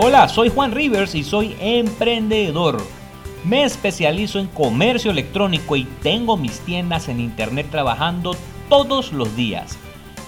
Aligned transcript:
Hola, 0.00 0.28
soy 0.28 0.48
Juan 0.48 0.70
Rivers 0.70 1.16
y 1.16 1.24
soy 1.24 1.56
emprendedor. 1.58 2.80
Me 3.42 3.64
especializo 3.64 4.38
en 4.38 4.46
comercio 4.46 5.10
electrónico 5.10 5.74
y 5.74 5.88
tengo 6.04 6.36
mis 6.36 6.60
tiendas 6.60 7.08
en 7.08 7.18
internet 7.18 7.66
trabajando 7.68 8.36
todos 8.68 9.12
los 9.12 9.34
días. 9.34 9.76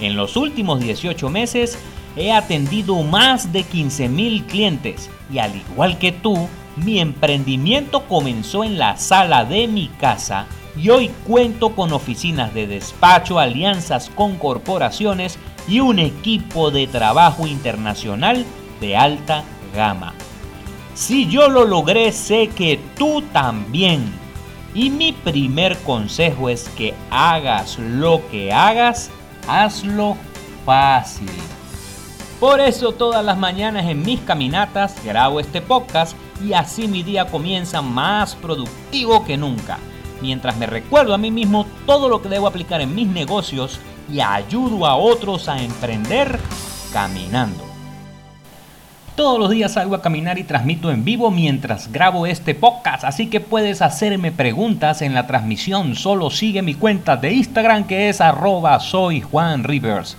En 0.01 0.17
los 0.17 0.37
últimos 0.37 0.81
18 0.81 1.31
meses 1.31 1.79
he 2.17 2.33
atendido 2.33 3.01
más 3.05 3.53
de 3.53 3.63
15 3.63 4.09
mil 4.09 4.45
clientes 4.47 5.09
y 5.33 5.39
al 5.39 5.55
igual 5.55 5.99
que 5.99 6.11
tú, 6.11 6.49
mi 6.75 6.99
emprendimiento 6.99 8.09
comenzó 8.09 8.65
en 8.65 8.77
la 8.77 8.97
sala 8.97 9.45
de 9.45 9.69
mi 9.69 9.87
casa 9.87 10.47
y 10.77 10.91
hoy 10.91 11.13
cuento 11.29 11.77
con 11.77 11.93
oficinas 11.93 12.53
de 12.55 12.67
despacho, 12.67 13.39
alianzas 13.39 14.11
con 14.11 14.35
corporaciones 14.35 15.39
y 15.69 15.79
un 15.79 16.01
equipo 16.01 16.73
de 16.73 16.89
trabajo 16.89 17.47
internacional 17.47 18.45
de 18.81 18.97
alta 18.97 19.45
gama. 19.75 20.15
Si 20.95 21.27
yo 21.29 21.49
lo 21.49 21.65
logré, 21.65 22.13
sé 22.13 22.49
que 22.49 22.81
tú 22.99 23.23
también. 23.33 24.13
Y 24.75 24.91
mi 24.91 25.13
primer 25.13 25.77
consejo 25.79 26.49
es 26.49 26.69
que 26.71 26.95
hagas 27.11 27.79
lo 27.79 28.21
que 28.31 28.53
hagas, 28.53 29.11
hazlo 29.49 30.17
fácil. 30.65 31.31
Por 32.39 32.61
eso 32.61 32.93
todas 32.93 33.25
las 33.25 33.37
mañanas 33.37 33.87
en 33.87 34.03
mis 34.03 34.21
caminatas 34.21 35.05
grabo 35.05 35.41
este 35.41 35.61
podcast 35.61 36.17
y 36.43 36.55
así 36.55 36.89
mi 36.89 37.03
día 37.03 37.27
comienza 37.27 37.83
más 37.83 38.35
productivo 38.35 39.25
que 39.25 39.37
nunca. 39.37 39.79
Mientras 40.23 40.57
me 40.57 40.67
recuerdo 40.67 41.15
a 41.15 41.19
mí 41.19 41.31
mismo 41.31 41.67
todo 41.87 42.09
lo 42.09 42.23
que 42.23 42.29
debo 42.29 42.47
aplicar 42.47 42.81
en 42.81 42.95
mis 42.95 43.09
negocios 43.09 43.81
y 44.11 44.21
ayudo 44.21 44.87
a 44.87 44.97
otros 44.97 45.49
a 45.49 45.63
emprender 45.63 46.39
caminando. 46.93 47.70
Todos 49.21 49.39
los 49.39 49.51
días 49.51 49.75
salgo 49.75 49.95
a 49.95 50.01
caminar 50.01 50.39
y 50.39 50.45
transmito 50.45 50.91
en 50.91 51.05
vivo 51.05 51.31
mientras 51.31 51.93
grabo 51.93 52.25
este 52.25 52.55
podcast, 52.55 53.05
así 53.05 53.29
que 53.29 53.39
puedes 53.39 53.83
hacerme 53.83 54.33
preguntas 54.33 55.03
en 55.03 55.13
la 55.13 55.27
transmisión. 55.27 55.95
Solo 55.95 56.31
sigue 56.31 56.63
mi 56.63 56.73
cuenta 56.73 57.19
de 57.19 57.31
Instagram 57.31 57.87
que 57.87 58.09
es 58.09 58.23
arroba 58.23 58.81
soy 58.81 59.21
Juan 59.21 59.65
Rivers. 59.65 60.17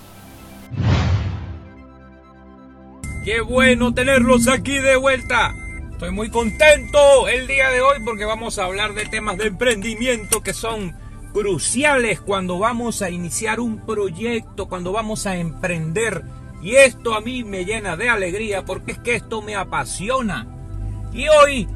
Qué 3.26 3.42
bueno 3.42 3.92
tenerlos 3.92 4.48
aquí 4.48 4.78
de 4.78 4.96
vuelta. 4.98 5.52
Estoy 5.94 6.12
muy 6.12 6.30
contento 6.30 7.28
el 7.28 7.48
día 7.48 7.72
de 7.72 7.82
hoy 7.82 7.98
porque 8.06 8.26
vamos 8.26 8.60
a 8.60 8.66
hablar 8.66 8.94
de 8.94 9.08
temas 9.08 9.40
de 9.40 9.48
emprendimiento 9.48 10.44
que 10.44 10.54
son 10.54 10.96
cruciales 11.34 12.22
cuando 12.22 12.60
vamos 12.60 13.02
a 13.02 13.10
iniciar 13.10 13.62
un 13.62 13.84
proyecto, 13.84 14.70
cuando 14.70 14.92
vamos 14.92 15.26
a 15.26 15.38
emprender 15.38 16.24
y 16.62 16.76
esto 16.76 17.16
a 17.16 17.22
mí 17.22 17.44
me 17.44 17.66
llena 17.66 17.98
de 17.98 18.10
alegría 18.10 18.64
porque 18.64 18.94
es 18.94 19.00
que 19.00 19.16
esto 19.16 19.42
me 19.42 19.56
apasiona. 19.56 20.48
Y 21.12 21.28
hoy, 21.28 21.68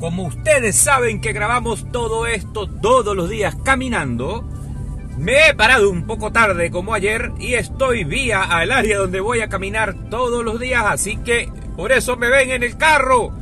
como 0.00 0.24
ustedes 0.24 0.76
saben 0.76 1.20
que 1.20 1.32
grabamos 1.32 1.90
todo 1.92 2.26
esto 2.26 2.68
todos 2.68 3.14
los 3.14 3.28
días 3.28 3.54
caminando, 3.62 4.48
me 5.18 5.48
he 5.48 5.54
parado 5.54 5.90
un 5.90 6.06
poco 6.06 6.32
tarde 6.32 6.70
como 6.70 6.94
ayer 6.94 7.32
y 7.38 7.54
estoy 7.54 8.04
vía 8.04 8.42
al 8.42 8.72
área 8.72 8.98
donde 8.98 9.20
voy 9.20 9.40
a 9.40 9.48
caminar 9.48 9.94
todos 10.08 10.42
los 10.42 10.58
días, 10.58 10.84
así 10.86 11.18
que 11.18 11.50
por 11.76 11.92
eso 11.92 12.16
me 12.16 12.30
ven 12.30 12.50
en 12.50 12.62
el 12.62 12.76
carro. 12.76 13.32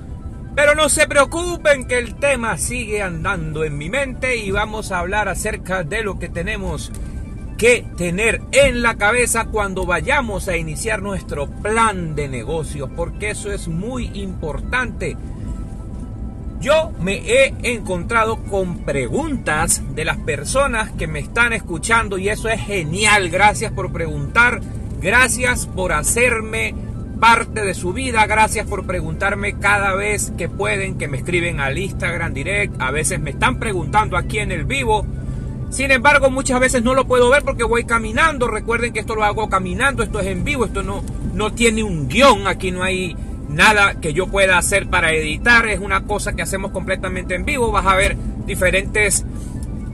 Pero 0.57 0.75
no 0.75 0.89
se 0.89 1.07
preocupen 1.07 1.87
que 1.87 1.99
el 1.99 2.17
tema 2.17 2.59
sigue 2.59 3.01
andando 3.03 3.63
en 3.63 3.79
mi 3.79 3.89
mente 3.89 4.37
y 4.37 4.51
vamos 4.51 4.91
a 4.91 4.99
hablar 4.99 5.29
acerca 5.29 5.85
de 5.85 6.03
lo 6.03 6.19
que 6.19 6.29
tenemos 6.29 6.91
que 7.61 7.85
tener 7.99 8.41
en 8.53 8.81
la 8.81 8.95
cabeza 8.95 9.45
cuando 9.45 9.85
vayamos 9.85 10.49
a 10.49 10.57
iniciar 10.57 11.03
nuestro 11.03 11.47
plan 11.47 12.15
de 12.15 12.27
negocios, 12.27 12.89
porque 12.97 13.29
eso 13.29 13.53
es 13.53 13.69
muy 13.69 14.07
importante. 14.15 15.15
Yo 16.59 16.91
me 17.01 17.17
he 17.17 17.53
encontrado 17.75 18.39
con 18.45 18.79
preguntas 18.79 19.83
de 19.95 20.07
las 20.07 20.17
personas 20.17 20.91
que 20.93 21.07
me 21.07 21.19
están 21.19 21.53
escuchando 21.53 22.17
y 22.17 22.31
eso 22.31 22.49
es 22.49 22.63
genial. 22.63 23.29
Gracias 23.29 23.73
por 23.73 23.93
preguntar, 23.93 24.63
gracias 24.99 25.67
por 25.67 25.93
hacerme 25.93 26.75
parte 27.21 27.63
de 27.63 27.75
su 27.75 27.93
vida, 27.93 28.27
gracias 28.27 28.67
por 28.67 28.87
preguntarme 28.87 29.59
cada 29.59 29.95
vez 29.95 30.33
que 30.39 30.49
pueden, 30.49 30.97
que 30.97 31.09
me 31.09 31.19
escriben 31.19 31.61
al 31.61 31.77
Instagram 31.77 32.33
direct, 32.33 32.81
a 32.81 32.91
veces 32.91 33.21
me 33.21 33.29
están 33.29 33.59
preguntando 33.59 34.17
aquí 34.17 34.39
en 34.39 34.51
el 34.51 34.65
vivo 34.65 35.05
sin 35.71 35.93
embargo, 35.93 36.31
muchas 36.31 36.59
veces 36.59 36.83
no 36.83 36.95
lo 36.95 37.07
puedo 37.07 37.31
ver 37.31 37.45
porque 37.45 37.63
voy 37.63 37.85
caminando. 37.85 38.49
Recuerden 38.49 38.93
que 38.93 39.01
esto 39.01 39.15
lo 39.15 39.25
hago 39.25 39.49
caminando, 39.49 40.03
esto 40.03 40.19
es 40.19 40.27
en 40.27 40.43
vivo, 40.43 40.65
esto 40.65 40.83
no, 40.83 41.03
no 41.33 41.53
tiene 41.53 41.85
un 41.85 42.09
guion, 42.09 42.49
aquí 42.49 42.73
no 42.73 42.83
hay 42.83 43.17
nada 43.49 43.95
que 43.95 44.13
yo 44.13 44.27
pueda 44.27 44.59
hacer 44.59 44.89
para 44.89 45.13
editar, 45.13 45.69
es 45.69 45.81
una 45.81 46.03
cosa 46.03 46.35
que 46.35 46.43
hacemos 46.43 46.73
completamente 46.73 47.37
en 47.37 47.45
vivo. 47.45 47.71
Vas 47.71 47.87
a 47.87 47.95
ver 47.95 48.17
diferentes 48.47 49.25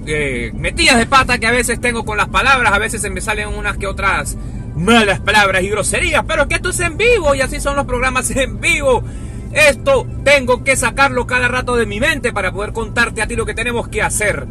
eh, 0.07 0.51
metidas 0.55 0.97
de 0.97 1.07
pata 1.07 1.39
que 1.39 1.47
a 1.47 1.53
veces 1.53 1.79
tengo 1.79 2.07
con 2.07 2.17
las 2.17 2.29
palabras, 2.29 2.73
a 2.73 2.79
veces 2.79 3.03
se 3.03 3.11
me 3.11 3.21
salen 3.21 3.49
unas 3.49 3.77
que 3.77 3.87
otras 3.87 4.37
malas 4.77 5.21
palabras 5.21 5.63
y 5.63 5.69
groserías, 5.69 6.25
pero 6.27 6.49
que 6.49 6.57
esto 6.57 6.71
es 6.71 6.81
en 6.81 6.97
vivo 6.97 7.35
y 7.35 7.43
así 7.43 7.61
son 7.61 7.77
los 7.77 7.85
programas 7.85 8.31
en 8.31 8.61
vivo. 8.61 9.03
Esto 9.53 10.07
tengo 10.25 10.65
que 10.65 10.77
sacarlo 10.77 11.27
cada 11.27 11.49
rato 11.49 11.77
de 11.77 11.87
mi 11.87 12.01
mente 12.01 12.33
para 12.33 12.53
poder 12.53 12.73
contarte 12.73 13.21
a 13.21 13.27
ti 13.27 13.37
lo 13.37 13.47
que 13.47 13.55
tenemos 13.55 13.89
que 13.89 14.03
hacer. 14.03 14.47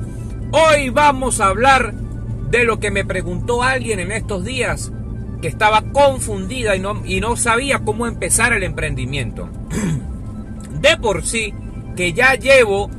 Hoy 0.58 0.90
vamos 0.90 1.42
a 1.42 1.48
hablar 1.48 1.94
de 2.50 2.64
lo 2.64 2.80
que 2.80 2.90
me 2.90 3.04
preguntó 3.04 3.62
alguien 3.62 4.00
en 4.00 4.14
estos 4.14 4.46
días, 4.46 4.90
que 5.42 5.50
estaba 5.50 5.82
confundida 5.92 6.78
y 6.78 6.80
no, 6.80 7.02
y 7.06 7.20
no 7.20 7.36
sabía 7.36 7.80
cómo 7.80 8.08
empezar 8.08 8.54
el 8.54 8.64
emprendimiento. 8.64 9.50
De 10.80 10.96
por 10.96 11.26
sí, 11.26 11.54
que 11.98 12.14
ya 12.14 12.36
llevo 12.36 12.90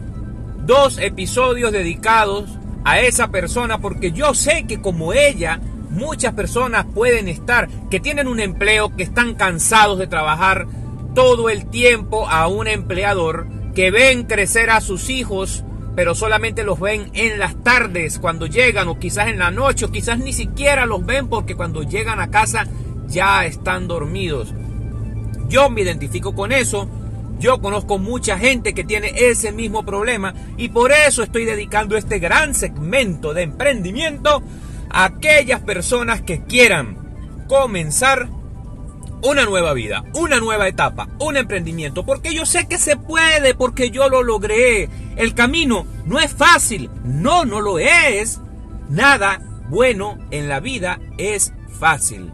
dos 0.66 0.98
episodios 0.98 1.72
dedicados 1.72 2.58
a 2.84 3.00
esa 3.00 3.28
persona, 3.28 3.78
porque 3.78 4.12
yo 4.12 4.34
sé 4.34 4.66
que 4.66 4.82
como 4.82 5.14
ella, 5.14 5.58
muchas 5.88 6.34
personas 6.34 6.84
pueden 6.94 7.26
estar, 7.26 7.70
que 7.88 8.00
tienen 8.00 8.28
un 8.28 8.40
empleo, 8.40 8.94
que 8.94 9.02
están 9.02 9.34
cansados 9.34 9.98
de 9.98 10.06
trabajar 10.06 10.66
todo 11.14 11.48
el 11.48 11.70
tiempo 11.70 12.28
a 12.28 12.48
un 12.48 12.66
empleador, 12.66 13.46
que 13.74 13.90
ven 13.90 14.24
crecer 14.24 14.68
a 14.68 14.82
sus 14.82 15.08
hijos 15.08 15.64
pero 15.96 16.14
solamente 16.14 16.62
los 16.62 16.78
ven 16.78 17.10
en 17.14 17.38
las 17.38 17.60
tardes 17.64 18.18
cuando 18.18 18.46
llegan 18.46 18.86
o 18.86 18.98
quizás 18.98 19.28
en 19.28 19.38
la 19.38 19.50
noche 19.50 19.86
o 19.86 19.90
quizás 19.90 20.18
ni 20.18 20.34
siquiera 20.34 20.84
los 20.84 21.04
ven 21.04 21.26
porque 21.28 21.56
cuando 21.56 21.82
llegan 21.82 22.20
a 22.20 22.30
casa 22.30 22.66
ya 23.08 23.46
están 23.46 23.88
dormidos. 23.88 24.52
Yo 25.48 25.70
me 25.70 25.80
identifico 25.80 26.34
con 26.34 26.52
eso. 26.52 26.86
Yo 27.38 27.60
conozco 27.60 27.98
mucha 27.98 28.38
gente 28.38 28.74
que 28.74 28.84
tiene 28.84 29.12
ese 29.14 29.52
mismo 29.52 29.84
problema 29.84 30.34
y 30.58 30.68
por 30.68 30.92
eso 30.92 31.22
estoy 31.22 31.46
dedicando 31.46 31.96
este 31.96 32.18
gran 32.18 32.54
segmento 32.54 33.32
de 33.32 33.42
emprendimiento 33.42 34.42
a 34.90 35.04
aquellas 35.04 35.60
personas 35.60 36.20
que 36.20 36.42
quieran 36.44 37.44
comenzar 37.48 38.28
una 39.22 39.44
nueva 39.44 39.72
vida, 39.72 40.04
una 40.14 40.40
nueva 40.40 40.68
etapa, 40.68 41.08
un 41.18 41.36
emprendimiento, 41.36 42.04
porque 42.04 42.34
yo 42.34 42.44
sé 42.44 42.68
que 42.68 42.78
se 42.78 42.96
puede, 42.96 43.54
porque 43.54 43.90
yo 43.90 44.08
lo 44.08 44.22
logré. 44.22 44.88
El 45.16 45.34
camino 45.34 45.86
no 46.04 46.20
es 46.20 46.32
fácil, 46.32 46.90
no, 47.04 47.44
no 47.44 47.60
lo 47.60 47.78
es. 47.78 48.40
Nada 48.88 49.40
bueno 49.68 50.18
en 50.30 50.48
la 50.48 50.60
vida 50.60 51.00
es 51.18 51.52
fácil. 51.78 52.32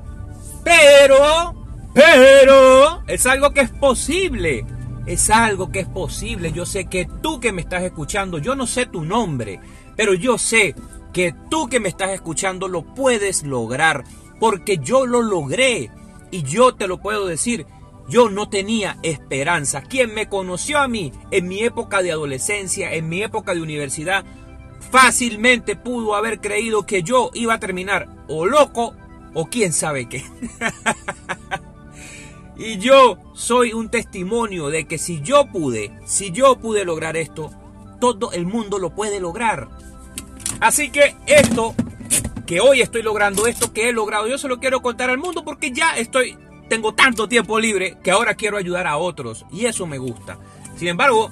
Pero, 0.65 1.55
pero, 1.95 3.03
es 3.07 3.27
algo 3.27 3.53
que 3.53 3.61
es 3.61 3.71
posible. 3.71 4.67
Es 5.07 5.31
algo 5.31 5.71
que 5.71 5.81
es 5.81 5.89
posible. 5.89 6.53
Yo 6.53 6.67
sé 6.67 6.87
que 6.87 7.09
tú 7.23 7.41
que 7.41 7.53
me 7.53 7.63
estás 7.63 7.83
escuchando, 7.83 8.39
yo 8.39 8.55
no 8.55 8.67
sé 8.67 8.87
tu 8.87 9.05
nombre, 9.05 9.61
pero 9.97 10.15
yo 10.15 10.39
sé 10.39 10.75
que 11.13 11.35
tú 11.51 11.69
que 11.69 11.81
me 11.81 11.89
estás 11.89 12.11
escuchando 12.11 12.69
lo 12.69 12.83
puedes 12.83 13.43
lograr, 13.43 14.05
porque 14.41 14.79
yo 14.79 15.07
lo 15.07 15.23
logré. 15.23 15.91
Y 16.31 16.43
yo 16.45 16.75
te 16.75 16.87
lo 16.87 16.99
puedo 16.99 17.27
decir, 17.27 17.67
yo 18.09 18.29
no 18.29 18.49
tenía 18.49 18.99
esperanza. 19.03 19.83
Quien 19.83 20.15
me 20.15 20.29
conoció 20.29 20.79
a 20.79 20.89
mí 20.89 21.13
en 21.31 21.49
mi 21.49 21.63
época 21.63 22.03
de 22.03 22.13
adolescencia, 22.13 22.93
en 22.93 23.09
mi 23.09 23.23
época 23.23 23.55
de 23.55 23.63
universidad, 23.63 24.25
fácilmente 24.91 25.77
pudo 25.77 26.15
haber 26.15 26.41
creído 26.41 26.87
que 26.87 27.03
yo 27.03 27.31
iba 27.35 27.55
a 27.55 27.61
terminar 27.61 28.09
o 28.29 28.47
loco 28.47 28.95
o 29.35 29.47
quién 29.47 29.73
sabe 29.73 30.09
qué. 30.09 30.25
y 32.57 32.79
yo 32.79 33.19
soy 33.35 33.73
un 33.73 33.89
testimonio 33.89 34.69
de 34.69 34.87
que 34.87 34.99
si 34.99 35.21
yo 35.23 35.47
pude, 35.47 35.99
si 36.05 36.31
yo 36.33 36.59
pude 36.59 36.85
lograr 36.85 37.17
esto, 37.17 37.51
todo 38.01 38.33
el 38.33 38.47
mundo 38.47 38.79
lo 38.79 38.95
puede 38.95 39.21
lograr. 39.21 39.69
Así 40.61 40.91
que 40.91 41.17
esto 41.27 41.75
que 42.47 42.61
hoy 42.61 42.83
estoy 42.83 43.03
logrando 43.03 43.47
esto 43.47 43.73
que 43.73 43.89
he 43.89 43.93
logrado. 43.93 44.29
Yo 44.29 44.39
se 44.39 44.49
lo 44.49 44.59
quiero 44.59 44.83
contar 44.83 45.11
al 45.11 45.19
mundo 45.19 45.45
porque 45.45 45.73
ya 45.73 45.97
estoy, 45.97 46.37
tengo 46.73 46.95
tanto 46.95 47.29
tiempo 47.29 47.61
libre 47.61 47.99
que 48.03 48.11
ahora 48.11 48.33
quiero 48.33 48.57
ayudar 48.57 48.87
a 48.87 48.97
otros 48.97 49.45
y 49.53 49.67
eso 49.67 49.87
me 49.87 49.99
gusta. 49.99 50.39
Sin 50.75 50.89
embargo, 50.89 51.31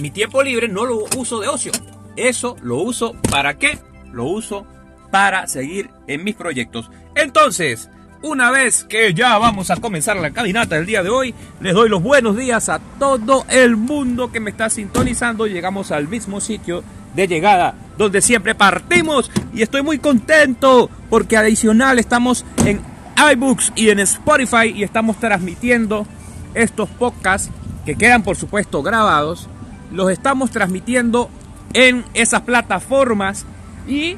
mi 0.00 0.10
tiempo 0.10 0.42
libre 0.42 0.68
no 0.68 0.84
lo 0.84 1.06
uso 1.16 1.40
de 1.40 1.48
ocio. 1.48 1.72
Eso 2.14 2.56
lo 2.60 2.76
uso 2.76 3.14
para 3.30 3.56
qué? 3.56 3.78
Lo 4.12 4.26
uso 4.26 4.66
para 5.10 5.46
seguir 5.46 5.88
en 6.06 6.24
mis 6.24 6.34
proyectos. 6.34 6.90
Entonces, 7.14 7.88
una 8.20 8.50
vez 8.50 8.84
que 8.84 9.14
ya 9.14 9.38
vamos 9.38 9.70
a 9.70 9.76
comenzar 9.76 10.18
la 10.18 10.30
caminata 10.30 10.76
del 10.76 10.84
día 10.84 11.02
de 11.02 11.08
hoy, 11.08 11.34
les 11.62 11.72
doy 11.72 11.88
los 11.88 12.02
buenos 12.02 12.36
días 12.36 12.68
a 12.68 12.80
todo 12.98 13.46
el 13.48 13.76
mundo 13.76 14.30
que 14.30 14.40
me 14.40 14.50
está 14.50 14.68
sintonizando. 14.68 15.46
Llegamos 15.46 15.90
al 15.90 16.06
mismo 16.06 16.38
sitio 16.42 16.84
de 17.14 17.26
llegada 17.26 17.76
donde 17.96 18.20
siempre 18.20 18.54
partimos 18.54 19.30
y 19.54 19.62
estoy 19.62 19.80
muy 19.80 19.98
contento 20.00 20.90
porque 21.08 21.38
adicional 21.38 21.98
estamos 21.98 22.44
en 22.66 22.82
iBooks 23.32 23.72
y 23.76 23.90
en 23.90 24.00
Spotify 24.00 24.72
y 24.74 24.82
estamos 24.82 25.18
transmitiendo 25.18 26.06
estos 26.54 26.88
podcasts 26.88 27.50
que 27.84 27.94
quedan 27.94 28.22
por 28.22 28.36
supuesto 28.36 28.82
grabados. 28.82 29.48
Los 29.92 30.10
estamos 30.10 30.50
transmitiendo 30.50 31.28
en 31.72 32.04
esas 32.14 32.42
plataformas 32.42 33.44
y 33.86 34.16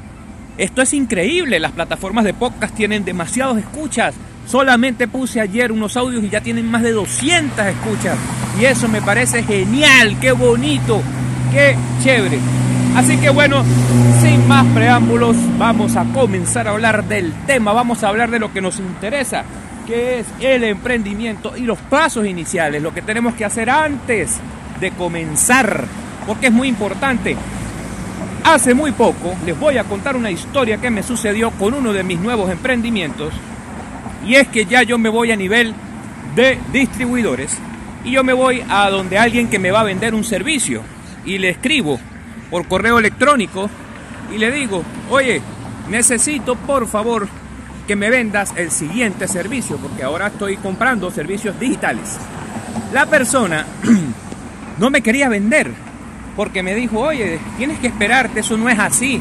esto 0.57 0.81
es 0.81 0.93
increíble, 0.93 1.59
las 1.59 1.71
plataformas 1.71 2.23
de 2.25 2.33
podcast 2.33 2.75
tienen 2.75 3.03
demasiados 3.03 3.57
escuchas. 3.57 4.15
Solamente 4.47 5.07
puse 5.07 5.41
ayer 5.41 5.71
unos 5.71 5.97
audios 5.97 6.23
y 6.23 6.29
ya 6.29 6.41
tienen 6.41 6.69
más 6.69 6.83
de 6.83 6.91
200 6.91 7.65
escuchas. 7.65 8.17
Y 8.59 8.65
eso 8.65 8.87
me 8.87 9.01
parece 9.01 9.43
genial, 9.43 10.17
qué 10.19 10.31
bonito, 10.31 11.01
qué 11.51 11.75
chévere. 12.03 12.39
Así 12.95 13.17
que 13.17 13.31
bueno, 13.31 13.63
sin 14.21 14.47
más 14.47 14.67
preámbulos, 14.67 15.35
vamos 15.57 15.95
a 15.95 16.05
comenzar 16.05 16.67
a 16.67 16.71
hablar 16.71 17.03
del 17.05 17.33
tema, 17.47 17.73
vamos 17.73 18.03
a 18.03 18.09
hablar 18.09 18.29
de 18.29 18.37
lo 18.37 18.53
que 18.53 18.61
nos 18.61 18.77
interesa, 18.77 19.43
que 19.87 20.19
es 20.19 20.27
el 20.39 20.63
emprendimiento 20.63 21.57
y 21.57 21.61
los 21.61 21.79
pasos 21.79 22.27
iniciales, 22.27 22.83
lo 22.83 22.93
que 22.93 23.01
tenemos 23.01 23.33
que 23.33 23.45
hacer 23.45 23.71
antes 23.71 24.37
de 24.79 24.91
comenzar, 24.91 25.85
porque 26.27 26.47
es 26.47 26.53
muy 26.53 26.67
importante. 26.67 27.35
Hace 28.43 28.75
muy 28.75 28.91
poco 28.91 29.33
les 29.43 29.59
voy 29.59 29.79
a 29.79 29.85
contar 29.85 30.15
una 30.15 30.29
historia 30.29 30.77
que 30.77 30.91
me 30.91 31.01
sucedió 31.01 31.49
con 31.51 31.73
uno 31.73 31.93
de 31.93 32.03
mis 32.03 32.19
nuevos 32.19 32.51
emprendimientos 32.51 33.33
y 34.23 34.35
es 34.35 34.47
que 34.49 34.65
ya 34.65 34.83
yo 34.83 34.99
me 34.99 35.09
voy 35.09 35.31
a 35.31 35.35
nivel 35.35 35.73
de 36.35 36.59
distribuidores 36.71 37.57
y 38.03 38.11
yo 38.11 38.23
me 38.23 38.33
voy 38.33 38.63
a 38.69 38.89
donde 38.89 39.17
alguien 39.17 39.49
que 39.49 39.59
me 39.59 39.71
va 39.71 39.79
a 39.79 39.85
vender 39.85 40.13
un 40.13 40.23
servicio 40.23 40.81
y 41.25 41.37
le 41.37 41.49
escribo 41.49 41.99
por 42.53 42.67
correo 42.67 42.99
electrónico 42.99 43.67
y 44.31 44.37
le 44.37 44.51
digo, 44.51 44.83
oye, 45.09 45.41
necesito 45.89 46.55
por 46.55 46.87
favor 46.87 47.27
que 47.87 47.95
me 47.95 48.11
vendas 48.11 48.53
el 48.55 48.69
siguiente 48.69 49.27
servicio 49.27 49.77
porque 49.77 50.03
ahora 50.03 50.27
estoy 50.27 50.57
comprando 50.57 51.09
servicios 51.09 51.59
digitales. 51.59 52.15
La 52.93 53.07
persona 53.07 53.65
no 54.77 54.91
me 54.91 55.01
quería 55.01 55.29
vender 55.29 55.71
porque 56.35 56.61
me 56.61 56.75
dijo, 56.75 56.99
oye, 56.99 57.39
tienes 57.57 57.79
que 57.79 57.87
esperarte, 57.87 58.41
eso 58.41 58.55
no 58.55 58.69
es 58.69 58.77
así. 58.77 59.19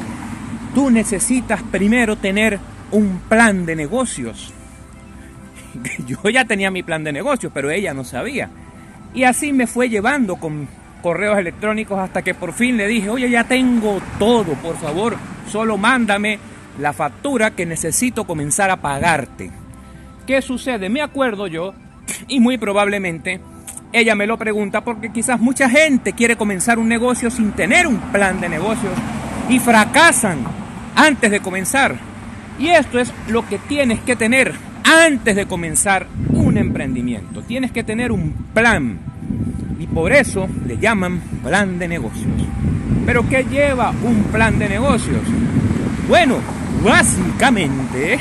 Tú 0.75 0.91
necesitas 0.91 1.63
primero 1.63 2.17
tener 2.17 2.61
un 2.91 3.19
plan 3.31 3.65
de 3.65 3.77
negocios. 3.77 4.53
Yo 6.07 6.19
ya 6.29 6.45
tenía 6.45 6.71
mi 6.71 6.83
plan 6.83 7.03
de 7.03 7.13
negocios, 7.13 7.51
pero 7.55 7.71
ella 7.71 7.95
no 7.95 8.05
sabía. 8.05 8.51
Y 9.15 9.25
así 9.25 9.55
me 9.55 9.67
fue 9.67 9.89
llevando 9.89 10.37
con 10.37 10.69
correos 11.03 11.39
electrónicos 11.39 11.99
hasta 11.99 12.23
que 12.23 12.35
por 12.35 12.53
fin 12.53 12.77
le 12.79 12.87
dije, 12.87 13.11
oye, 13.11 13.29
ya 13.29 13.45
tengo 13.45 14.01
todo, 14.19 14.55
por 14.55 14.77
favor, 14.79 15.17
solo 15.49 15.77
mándame 15.77 16.39
la 16.79 16.93
factura 16.95 17.51
que 17.51 17.67
necesito 17.67 18.25
comenzar 18.25 18.71
a 18.71 18.77
pagarte. 18.77 19.51
¿Qué 20.27 20.41
sucede? 20.41 20.89
Me 20.89 21.03
acuerdo 21.03 21.47
yo, 21.47 21.75
y 22.29 22.41
muy 22.41 22.57
probablemente 22.57 23.41
ella 23.93 24.15
me 24.15 24.27
lo 24.27 24.39
pregunta 24.39 24.83
porque 24.83 25.13
quizás 25.13 25.39
mucha 25.39 25.69
gente 25.69 26.15
quiere 26.15 26.37
comenzar 26.37 26.79
un 26.79 26.89
negocio 26.89 27.31
sin 27.31 27.53
tener 27.53 27.87
un 27.87 27.99
plan 28.11 28.41
de 28.41 28.49
negocios 28.49 28.95
y 29.51 29.59
fracasan 29.59 30.39
antes 30.97 31.31
de 31.31 31.41
comenzar. 31.41 31.97
Y 32.59 32.69
esto 32.69 32.99
es 32.99 33.13
lo 33.29 33.47
que 33.47 33.59
tienes 33.59 34.01
que 34.01 34.17
tener 34.17 34.55
antes 34.85 35.37
de 35.37 35.47
comenzar 35.47 36.07
un 36.31 36.57
emprendimiento. 36.57 37.43
Tienes 37.43 37.71
que 37.71 37.85
tener 37.85 38.13
un 38.13 38.33
plan. 38.55 38.99
Y 39.83 39.89
por 39.89 40.13
eso 40.13 40.49
le 40.65 40.79
llaman 40.79 41.21
plan 41.43 41.77
de 41.77 41.89
negocios. 41.89 42.31
Pero 43.05 43.29
¿qué 43.29 43.43
lleva 43.43 43.93
un 44.05 44.23
plan 44.31 44.57
de 44.57 44.69
negocios? 44.69 45.23
Bueno, 46.09 46.37
básicamente, 46.85 48.21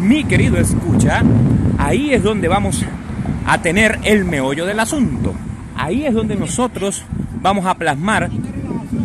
mi 0.00 0.24
querido 0.24 0.56
escucha, 0.56 1.22
ahí 1.76 2.14
es 2.14 2.22
donde 2.22 2.48
vamos 2.48 2.86
a 3.44 3.58
tener 3.60 3.98
el 4.02 4.24
meollo 4.24 4.64
del 4.64 4.80
asunto. 4.80 5.34
Ahí 5.76 6.06
es 6.06 6.14
donde 6.14 6.36
nosotros 6.36 7.04
vamos 7.42 7.66
a 7.66 7.74
plasmar 7.74 8.30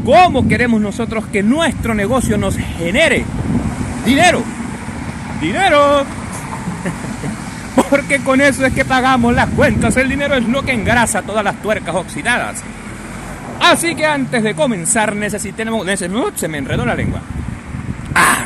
cómo 0.06 0.48
queremos 0.48 0.80
nosotros 0.80 1.26
que 1.28 1.44
nuestro 1.44 1.94
negocio 1.94 2.38
nos 2.38 2.56
genere 2.56 3.26
dinero. 4.06 4.42
Dinero. 5.42 6.06
Porque 7.94 8.18
con 8.22 8.42
eso 8.42 8.66
es 8.66 8.74
que 8.74 8.86
pagamos 8.86 9.36
las 9.36 9.50
cuentas. 9.52 9.96
El 9.98 10.10
dinero 10.10 10.34
es 10.34 10.48
lo 10.48 10.64
que 10.64 10.72
engrasa 10.72 11.22
todas 11.22 11.44
las 11.44 11.62
tuercas 11.62 11.94
oxidadas. 11.94 12.64
Así 13.60 13.94
que 13.94 14.04
antes 14.04 14.42
de 14.42 14.56
comenzar 14.56 15.16
necesitemos... 15.16 15.86
Se 16.34 16.48
me 16.48 16.58
enredó 16.58 16.88
la 16.88 16.96
lengua. 16.96 17.22
Ah, 18.16 18.46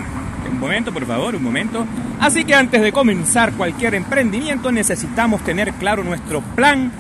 un 0.52 0.60
momento, 0.60 0.92
por 0.92 1.06
favor, 1.06 1.34
un 1.34 1.44
momento. 1.44 1.86
Así 2.20 2.44
que 2.44 2.56
antes 2.56 2.82
de 2.82 2.92
comenzar 2.92 3.54
cualquier 3.54 3.96
emprendimiento 3.96 4.70
necesitamos 4.70 5.42
tener 5.46 5.72
claro 5.76 6.04
nuestro 6.04 6.42
plan 6.42 6.92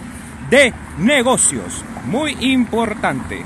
de 0.49 0.73
negocios. 0.99 1.83
Muy 2.09 2.37
importante. 2.39 3.43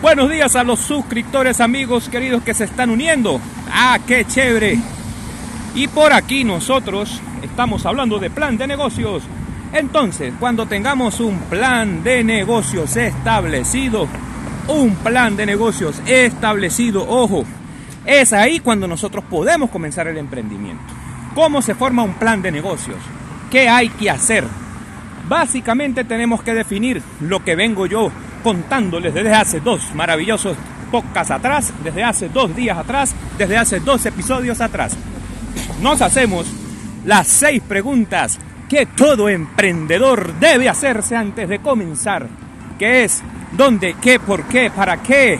Buenos 0.00 0.30
días 0.30 0.54
a 0.54 0.62
los 0.62 0.78
suscriptores 0.78 1.60
amigos 1.60 2.08
queridos 2.08 2.44
que 2.44 2.54
se 2.54 2.62
están 2.62 2.90
uniendo. 2.90 3.40
Ah, 3.72 3.98
qué 4.06 4.24
chévere. 4.24 4.78
Y 5.74 5.88
por 5.88 6.12
aquí 6.12 6.44
nosotros 6.44 7.20
estamos 7.46 7.84
hablando 7.86 8.18
de 8.18 8.30
plan 8.30 8.56
de 8.56 8.66
negocios. 8.66 9.22
Entonces, 9.72 10.32
cuando 10.38 10.66
tengamos 10.66 11.20
un 11.20 11.38
plan 11.40 12.02
de 12.04 12.22
negocios 12.22 12.96
establecido, 12.96 14.06
un 14.68 14.94
plan 14.96 15.36
de 15.36 15.46
negocios 15.46 16.00
establecido, 16.06 17.06
ojo, 17.08 17.44
es 18.04 18.32
ahí 18.32 18.60
cuando 18.60 18.86
nosotros 18.86 19.24
podemos 19.28 19.70
comenzar 19.70 20.06
el 20.06 20.18
emprendimiento. 20.18 20.84
¿Cómo 21.34 21.60
se 21.60 21.74
forma 21.74 22.02
un 22.02 22.14
plan 22.14 22.40
de 22.40 22.52
negocios? 22.52 22.98
¿Qué 23.50 23.68
hay 23.68 23.88
que 23.88 24.08
hacer? 24.10 24.44
Básicamente 25.28 26.04
tenemos 26.04 26.42
que 26.42 26.54
definir 26.54 27.02
lo 27.20 27.42
que 27.42 27.56
vengo 27.56 27.86
yo 27.86 28.10
contándoles 28.42 29.12
desde 29.12 29.34
hace 29.34 29.60
dos 29.60 29.92
maravillosos 29.94 30.56
podcasts 30.90 31.32
atrás, 31.32 31.72
desde 31.82 32.04
hace 32.04 32.28
dos 32.28 32.54
días 32.54 32.78
atrás, 32.78 33.14
desde 33.36 33.56
hace 33.56 33.80
dos 33.80 34.06
episodios 34.06 34.60
atrás. 34.60 34.96
Nos 35.82 36.00
hacemos 36.00 36.46
las 37.06 37.26
seis 37.26 37.62
preguntas 37.62 38.38
que 38.68 38.84
todo 38.84 39.28
emprendedor 39.28 40.34
debe 40.38 40.68
hacerse 40.68 41.16
antes 41.16 41.48
de 41.48 41.60
comenzar, 41.60 42.28
que 42.78 43.04
es 43.04 43.22
¿dónde, 43.52 43.96
qué, 44.02 44.20
por 44.20 44.44
qué, 44.44 44.70
para 44.70 45.02
qué, 45.02 45.38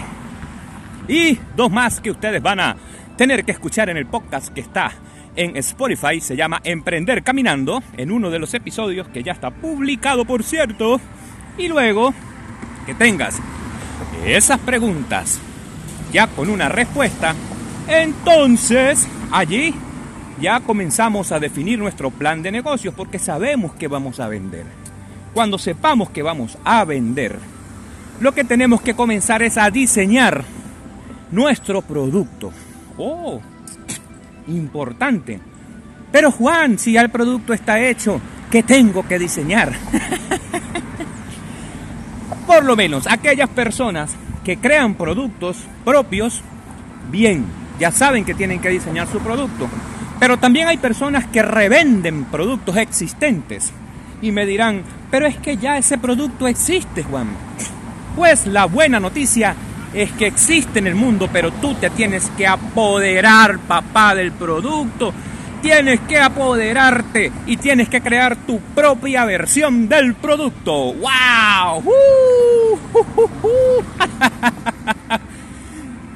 y 1.09 1.39
dos 1.55 1.71
más 1.71 2.01
que 2.01 2.11
ustedes 2.11 2.43
van 2.43 2.61
a 2.61 2.77
tener 3.17 3.45
que 3.45 3.53
escuchar 3.53 3.91
en 3.91 3.97
el 3.97 4.07
podcast 4.07 4.53
que 4.53 4.61
está 4.61 4.93
en 5.35 5.57
Spotify. 5.57 6.21
Se 6.21 6.37
llama 6.37 6.61
Emprender 6.65 7.23
Caminando, 7.23 7.83
en 7.97 8.11
uno 8.11 8.31
de 8.31 8.39
los 8.39 8.53
episodios 8.55 9.09
que 9.09 9.23
ya 9.23 9.33
está 9.33 9.51
publicado, 9.51 10.25
por 10.25 10.43
cierto. 10.43 11.01
Y 11.59 11.69
luego 11.69 12.13
que 12.85 12.95
tengas 12.95 13.39
esas 14.25 14.59
preguntas 14.61 15.41
ya 16.13 16.27
con 16.27 16.51
una 16.51 16.69
respuesta, 16.69 17.35
entonces 17.89 19.07
allí 19.31 19.75
ya 20.41 20.61
comenzamos 20.61 21.33
a 21.33 21.41
definir 21.41 21.79
nuestro 21.79 22.11
plan 22.11 22.43
de 22.43 22.53
negocios 22.53 22.95
porque 22.95 23.19
sabemos 23.19 23.73
que 23.75 23.89
vamos 23.89 24.21
a 24.21 24.29
vender. 24.29 24.65
Cuando 25.33 25.59
sepamos 25.59 26.11
que 26.11 26.23
vamos 26.23 26.59
a 26.65 26.85
vender, 26.85 27.39
lo 28.21 28.33
que 28.33 28.45
tenemos 28.45 28.81
que 28.81 28.95
comenzar 28.95 29.43
es 29.43 29.59
a 29.59 29.71
diseñar 29.71 30.45
nuestro 31.31 31.83
producto. 31.83 32.53
Oh, 32.97 33.41
importante. 34.49 35.41
Pero 36.13 36.31
Juan, 36.31 36.79
si 36.79 36.93
ya 36.93 37.03
el 37.03 37.11
producto 37.11 37.53
está 37.53 37.81
hecho, 37.81 38.21
¿qué 38.51 38.63
tengo 38.63 39.07
que 39.07 39.19
diseñar? 39.19 39.73
Por 42.47 42.65
lo 42.65 42.77
menos 42.77 43.07
aquellas 43.07 43.51
personas 43.51 44.15
que 44.45 44.57
crean 44.57 44.95
productos 44.95 45.59
propios, 45.85 46.43
bien, 47.11 47.45
ya 47.79 47.91
saben 47.91 48.25
que 48.25 48.35
tienen 48.35 48.61
que 48.61 48.69
diseñar 48.69 49.09
su 49.09 49.19
producto. 49.19 49.69
Pero 50.19 50.39
también 50.39 50.69
hay 50.69 50.79
personas 50.79 51.27
que 51.27 51.43
revenden 51.43 52.25
productos 52.25 52.77
existentes 52.77 53.73
y 54.23 54.33
me 54.33 54.47
dirán, 54.47 54.83
pero 55.11 55.27
es 55.27 55.37
que 55.37 55.57
ya 55.57 55.77
ese 55.77 55.99
producto 55.99 56.49
existe, 56.49 57.03
Juan. 57.03 57.29
Pues 58.15 58.47
la 58.47 58.65
buena 58.65 58.99
noticia 58.99 59.55
es 59.93 60.11
que 60.13 60.27
existe 60.27 60.79
en 60.79 60.87
el 60.87 60.95
mundo, 60.95 61.29
pero 61.33 61.53
tú 61.53 61.75
te 61.75 61.91
tienes 61.91 62.31
que 62.37 62.47
apoderar, 62.47 63.59
papá, 63.61 64.15
del 64.15 64.33
producto. 64.33 65.13
Tienes 65.61 66.01
que 66.01 66.19
apoderarte 66.21 67.33
y 67.47 67.57
tienes 67.57 67.89
que 67.89 68.01
crear 68.01 68.37
tu 68.37 68.61
propia 68.61 69.25
versión 69.25 69.89
del 69.89 70.15
producto. 70.15 70.95
¡Wow! 70.95 71.85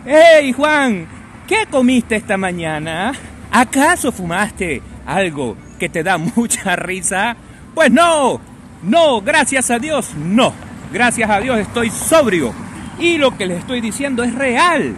¡Hey, 0.04 0.52
Juan! 0.56 1.06
¿Qué 1.46 1.66
comiste 1.70 2.16
esta 2.16 2.36
mañana? 2.36 3.12
¿Acaso 3.50 4.12
fumaste 4.12 4.80
algo 5.06 5.56
que 5.78 5.88
te 5.88 6.02
da 6.02 6.18
mucha 6.36 6.76
risa? 6.76 7.36
Pues 7.74 7.90
no, 7.90 8.40
no, 8.82 9.20
gracias 9.20 9.70
a 9.70 9.78
Dios, 9.78 10.14
no. 10.16 10.52
Gracias 10.92 11.30
a 11.30 11.40
Dios 11.40 11.58
estoy 11.58 11.90
sobrio. 11.90 12.52
Y 12.98 13.18
lo 13.18 13.36
que 13.36 13.46
les 13.46 13.58
estoy 13.60 13.80
diciendo 13.80 14.22
es 14.22 14.34
real. 14.34 14.94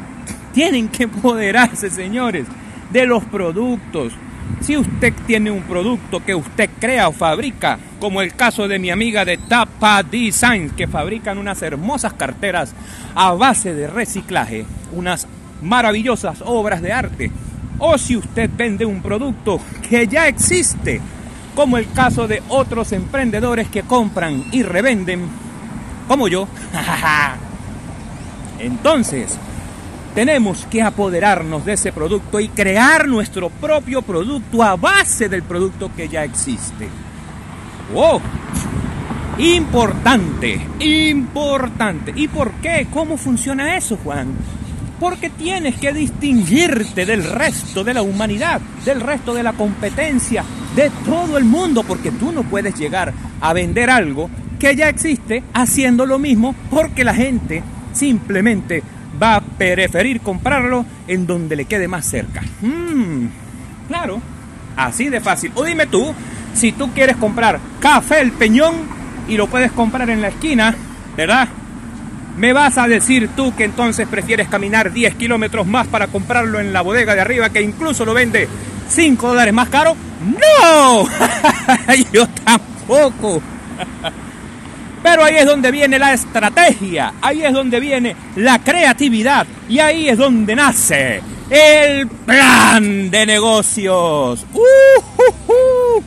Tienen 0.52 0.88
que 0.88 1.04
empoderarse, 1.04 1.90
señores, 1.90 2.46
de 2.90 3.06
los 3.06 3.24
productos. 3.24 4.12
Si 4.60 4.76
usted 4.76 5.12
tiene 5.26 5.50
un 5.50 5.62
producto 5.62 6.24
que 6.24 6.34
usted 6.34 6.70
crea 6.78 7.08
o 7.08 7.12
fabrica, 7.12 7.78
como 8.00 8.22
el 8.22 8.34
caso 8.34 8.68
de 8.68 8.78
mi 8.78 8.90
amiga 8.90 9.24
de 9.24 9.38
Tapa 9.38 10.02
Design, 10.02 10.70
que 10.70 10.86
fabrican 10.86 11.38
unas 11.38 11.62
hermosas 11.62 12.12
carteras 12.12 12.74
a 13.14 13.32
base 13.32 13.74
de 13.74 13.86
reciclaje, 13.86 14.64
unas 14.92 15.26
maravillosas 15.62 16.42
obras 16.44 16.82
de 16.82 16.92
arte, 16.92 17.30
o 17.84 17.98
si 17.98 18.16
usted 18.16 18.48
vende 18.56 18.84
un 18.84 19.02
producto 19.02 19.60
que 19.88 20.06
ya 20.06 20.28
existe, 20.28 21.00
como 21.56 21.78
el 21.78 21.90
caso 21.90 22.28
de 22.28 22.40
otros 22.48 22.92
emprendedores 22.92 23.68
que 23.68 23.82
compran 23.82 24.44
y 24.52 24.62
revenden, 24.62 25.26
como 26.06 26.28
yo, 26.28 26.46
entonces 28.60 29.36
tenemos 30.14 30.64
que 30.66 30.80
apoderarnos 30.80 31.64
de 31.64 31.72
ese 31.72 31.92
producto 31.92 32.38
y 32.38 32.48
crear 32.48 33.08
nuestro 33.08 33.50
propio 33.50 34.00
producto 34.02 34.62
a 34.62 34.76
base 34.76 35.28
del 35.28 35.42
producto 35.42 35.90
que 35.96 36.08
ya 36.08 36.22
existe. 36.22 36.88
¡Wow! 37.92 38.20
Importante, 39.38 40.60
importante. 40.78 42.12
¿Y 42.14 42.28
por 42.28 42.52
qué? 42.54 42.86
¿Cómo 42.92 43.16
funciona 43.16 43.76
eso, 43.76 43.98
Juan? 44.04 44.28
Porque 45.02 45.30
tienes 45.30 45.74
que 45.80 45.92
distinguirte 45.92 47.04
del 47.04 47.24
resto 47.24 47.82
de 47.82 47.92
la 47.92 48.02
humanidad, 48.02 48.60
del 48.84 49.00
resto 49.00 49.34
de 49.34 49.42
la 49.42 49.52
competencia, 49.52 50.44
de 50.76 50.92
todo 51.04 51.38
el 51.38 51.44
mundo, 51.44 51.82
porque 51.82 52.12
tú 52.12 52.30
no 52.30 52.44
puedes 52.44 52.78
llegar 52.78 53.12
a 53.40 53.52
vender 53.52 53.90
algo 53.90 54.30
que 54.60 54.76
ya 54.76 54.88
existe 54.88 55.42
haciendo 55.54 56.06
lo 56.06 56.20
mismo 56.20 56.54
porque 56.70 57.02
la 57.02 57.16
gente 57.16 57.64
simplemente 57.92 58.84
va 59.20 59.34
a 59.34 59.40
preferir 59.40 60.20
comprarlo 60.20 60.86
en 61.08 61.26
donde 61.26 61.56
le 61.56 61.64
quede 61.64 61.88
más 61.88 62.06
cerca. 62.06 62.40
Mm, 62.60 63.26
claro, 63.88 64.22
así 64.76 65.08
de 65.08 65.20
fácil. 65.20 65.50
O 65.56 65.64
dime 65.64 65.86
tú, 65.86 66.14
si 66.54 66.70
tú 66.70 66.92
quieres 66.92 67.16
comprar 67.16 67.58
café 67.80 68.20
el 68.20 68.30
peñón 68.30 68.74
y 69.26 69.36
lo 69.36 69.48
puedes 69.48 69.72
comprar 69.72 70.08
en 70.10 70.22
la 70.22 70.28
esquina, 70.28 70.76
¿verdad? 71.16 71.48
¿Me 72.36 72.52
vas 72.52 72.78
a 72.78 72.88
decir 72.88 73.28
tú 73.36 73.54
que 73.54 73.64
entonces 73.64 74.08
prefieres 74.08 74.48
caminar 74.48 74.92
10 74.92 75.16
kilómetros 75.16 75.66
más 75.66 75.86
para 75.86 76.06
comprarlo 76.06 76.60
en 76.60 76.72
la 76.72 76.80
bodega 76.80 77.14
de 77.14 77.20
arriba 77.20 77.50
que 77.50 77.60
incluso 77.60 78.04
lo 78.04 78.14
vende 78.14 78.48
5 78.88 79.28
dólares 79.28 79.52
más 79.52 79.68
caro? 79.68 79.94
¡No! 80.24 81.04
Yo 82.12 82.26
tampoco. 82.28 83.42
Pero 85.02 85.24
ahí 85.24 85.36
es 85.36 85.46
donde 85.46 85.70
viene 85.70 85.98
la 85.98 86.12
estrategia, 86.14 87.14
ahí 87.20 87.44
es 87.44 87.52
donde 87.52 87.80
viene 87.80 88.16
la 88.36 88.60
creatividad 88.60 89.46
y 89.68 89.80
ahí 89.80 90.08
es 90.08 90.16
donde 90.16 90.54
nace 90.54 91.20
el 91.50 92.06
plan 92.08 93.10
de 93.10 93.26
negocios. 93.26 94.46
¡Uh, 94.54 96.00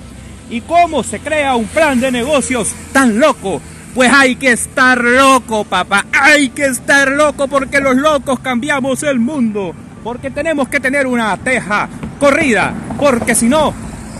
y 0.49 0.61
cómo 0.61 1.03
se 1.03 1.19
crea 1.19 1.55
un 1.55 1.65
plan 1.65 1.99
de 1.99 2.11
negocios 2.11 2.73
tan 2.93 3.19
loco? 3.19 3.61
Pues 3.95 4.11
hay 4.11 4.35
que 4.35 4.51
estar 4.51 5.01
loco, 5.01 5.63
papá. 5.63 6.05
Hay 6.11 6.49
que 6.49 6.65
estar 6.65 7.09
loco 7.09 7.47
porque 7.47 7.79
los 7.79 7.95
locos 7.95 8.41
cambiamos 8.41 9.01
el 9.03 9.19
mundo. 9.19 9.73
Porque 10.03 10.29
tenemos 10.29 10.67
que 10.67 10.81
tener 10.81 11.07
una 11.07 11.37
teja 11.37 11.87
corrida. 12.19 12.73
Porque 12.99 13.33
si 13.33 13.47
no, 13.47 13.73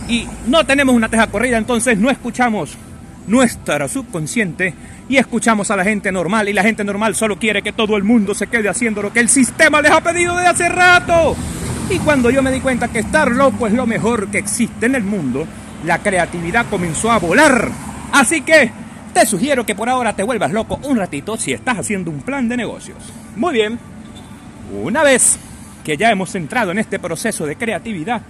y 0.08 0.26
no 0.46 0.64
tenemos 0.64 0.94
una 0.94 1.10
teja 1.10 1.26
corrida, 1.26 1.58
entonces 1.58 1.98
no 1.98 2.10
escuchamos 2.10 2.74
nuestra 3.26 3.86
subconsciente 3.86 4.72
y 5.10 5.18
escuchamos 5.18 5.70
a 5.70 5.76
la 5.76 5.84
gente 5.84 6.10
normal 6.10 6.48
y 6.48 6.54
la 6.54 6.62
gente 6.62 6.82
normal 6.82 7.14
solo 7.14 7.38
quiere 7.38 7.60
que 7.60 7.72
todo 7.72 7.98
el 7.98 8.04
mundo 8.04 8.34
se 8.34 8.46
quede 8.46 8.70
haciendo 8.70 9.02
lo 9.02 9.12
que 9.12 9.20
el 9.20 9.28
sistema 9.28 9.82
les 9.82 9.92
ha 9.92 10.00
pedido 10.00 10.34
de 10.38 10.46
hace 10.46 10.70
rato. 10.70 11.36
Y 11.90 11.98
cuando 11.98 12.30
yo 12.30 12.42
me 12.42 12.50
di 12.50 12.60
cuenta 12.60 12.88
que 12.88 13.00
estar 13.00 13.30
loco 13.30 13.66
es 13.66 13.74
lo 13.74 13.86
mejor 13.86 14.30
que 14.30 14.38
existe 14.38 14.86
en 14.86 14.94
el 14.94 15.04
mundo, 15.04 15.46
la 15.84 15.98
creatividad 15.98 16.64
comenzó 16.70 17.12
a 17.12 17.18
volar. 17.18 17.68
Así 18.12 18.40
que 18.40 18.85
te 19.16 19.24
sugiero 19.24 19.64
que 19.64 19.74
por 19.74 19.88
ahora 19.88 20.14
te 20.14 20.22
vuelvas 20.22 20.52
loco 20.52 20.78
un 20.82 20.98
ratito 20.98 21.38
si 21.38 21.50
estás 21.50 21.78
haciendo 21.78 22.10
un 22.10 22.20
plan 22.20 22.50
de 22.50 22.56
negocios. 22.58 22.98
Muy 23.34 23.54
bien, 23.54 23.78
una 24.82 25.02
vez 25.02 25.38
que 25.82 25.96
ya 25.96 26.10
hemos 26.10 26.34
entrado 26.34 26.70
en 26.70 26.78
este 26.78 26.98
proceso 26.98 27.46
de 27.46 27.56
creatividad, 27.56 28.20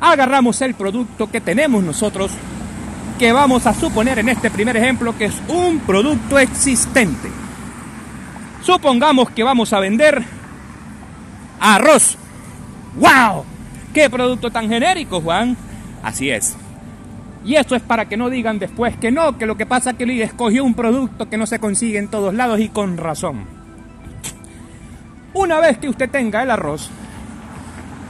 agarramos 0.00 0.62
el 0.62 0.72
producto 0.72 1.30
que 1.30 1.42
tenemos 1.42 1.84
nosotros 1.84 2.30
que 3.18 3.30
vamos 3.30 3.66
a 3.66 3.74
suponer 3.74 4.20
en 4.20 4.30
este 4.30 4.50
primer 4.50 4.74
ejemplo 4.74 5.14
que 5.18 5.26
es 5.26 5.34
un 5.48 5.80
producto 5.80 6.38
existente. 6.38 7.28
Supongamos 8.62 9.28
que 9.32 9.42
vamos 9.42 9.70
a 9.74 9.80
vender 9.80 10.22
arroz. 11.60 12.16
¡Wow! 12.96 13.44
¡Qué 13.92 14.08
producto 14.08 14.50
tan 14.50 14.66
genérico, 14.66 15.20
Juan! 15.20 15.58
Así 16.02 16.30
es. 16.30 16.56
Y 17.44 17.56
esto 17.56 17.74
es 17.74 17.82
para 17.82 18.08
que 18.08 18.16
no 18.16 18.30
digan 18.30 18.58
después 18.58 18.96
que 18.96 19.10
no, 19.10 19.36
que 19.36 19.46
lo 19.46 19.56
que 19.56 19.66
pasa 19.66 19.90
es 19.90 19.96
que 19.96 20.06
le 20.06 20.22
escogió 20.22 20.64
un 20.64 20.74
producto 20.74 21.28
que 21.28 21.36
no 21.36 21.46
se 21.46 21.58
consigue 21.58 21.98
en 21.98 22.08
todos 22.08 22.34
lados 22.34 22.60
y 22.60 22.68
con 22.68 22.96
razón. 22.96 23.44
Una 25.34 25.60
vez 25.60 25.78
que 25.78 25.88
usted 25.88 26.10
tenga 26.10 26.42
el 26.42 26.50
arroz, 26.50 26.90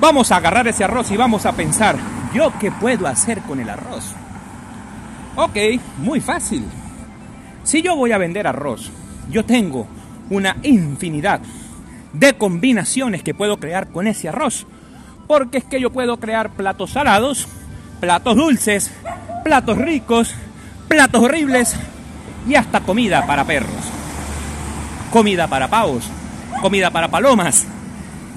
vamos 0.01 0.33
a 0.33 0.37
agarrar 0.37 0.69
ese 0.69 0.85
arroz 0.85 1.11
y 1.11 1.17
vamos 1.17 1.47
a 1.47 1.53
pensar, 1.53 1.97
¿yo 2.35 2.53
qué 2.61 2.71
puedo 2.73 3.07
hacer 3.07 3.41
con 3.43 3.61
el 3.61 3.71
arroz? 3.71 4.13
Ok, 5.37 5.57
muy 5.99 6.21
fácil. 6.21 6.65
Si 7.63 7.81
yo 7.81 7.97
voy 7.97 8.13
a 8.13 8.19
vender 8.19 8.47
arroz, 8.47 8.91
yo 9.31 9.45
tengo 9.45 9.87
una 10.29 10.57
infinidad 10.63 11.41
de 12.13 12.35
combinaciones 12.35 13.23
que 13.23 13.35
puedo 13.35 13.59
crear 13.59 13.89
con 13.89 14.07
ese 14.07 14.29
arroz. 14.29 14.67
Porque 15.27 15.59
es 15.59 15.65
que 15.65 15.81
yo 15.81 15.91
puedo 15.91 16.19
crear 16.19 16.51
platos 16.51 16.91
salados, 16.91 17.49
platos 18.03 18.35
dulces, 18.35 18.91
platos 19.45 19.79
ricos, 19.79 20.35
platos 20.89 21.23
horribles 21.23 21.77
y 22.49 22.57
hasta 22.57 22.81
comida 22.81 23.25
para 23.29 23.45
perros. 23.45 23.71
Comida 25.13 25.47
para 25.47 25.69
pavos, 25.69 26.11
comida 26.61 26.91
para 26.91 27.07
palomas. 27.07 27.65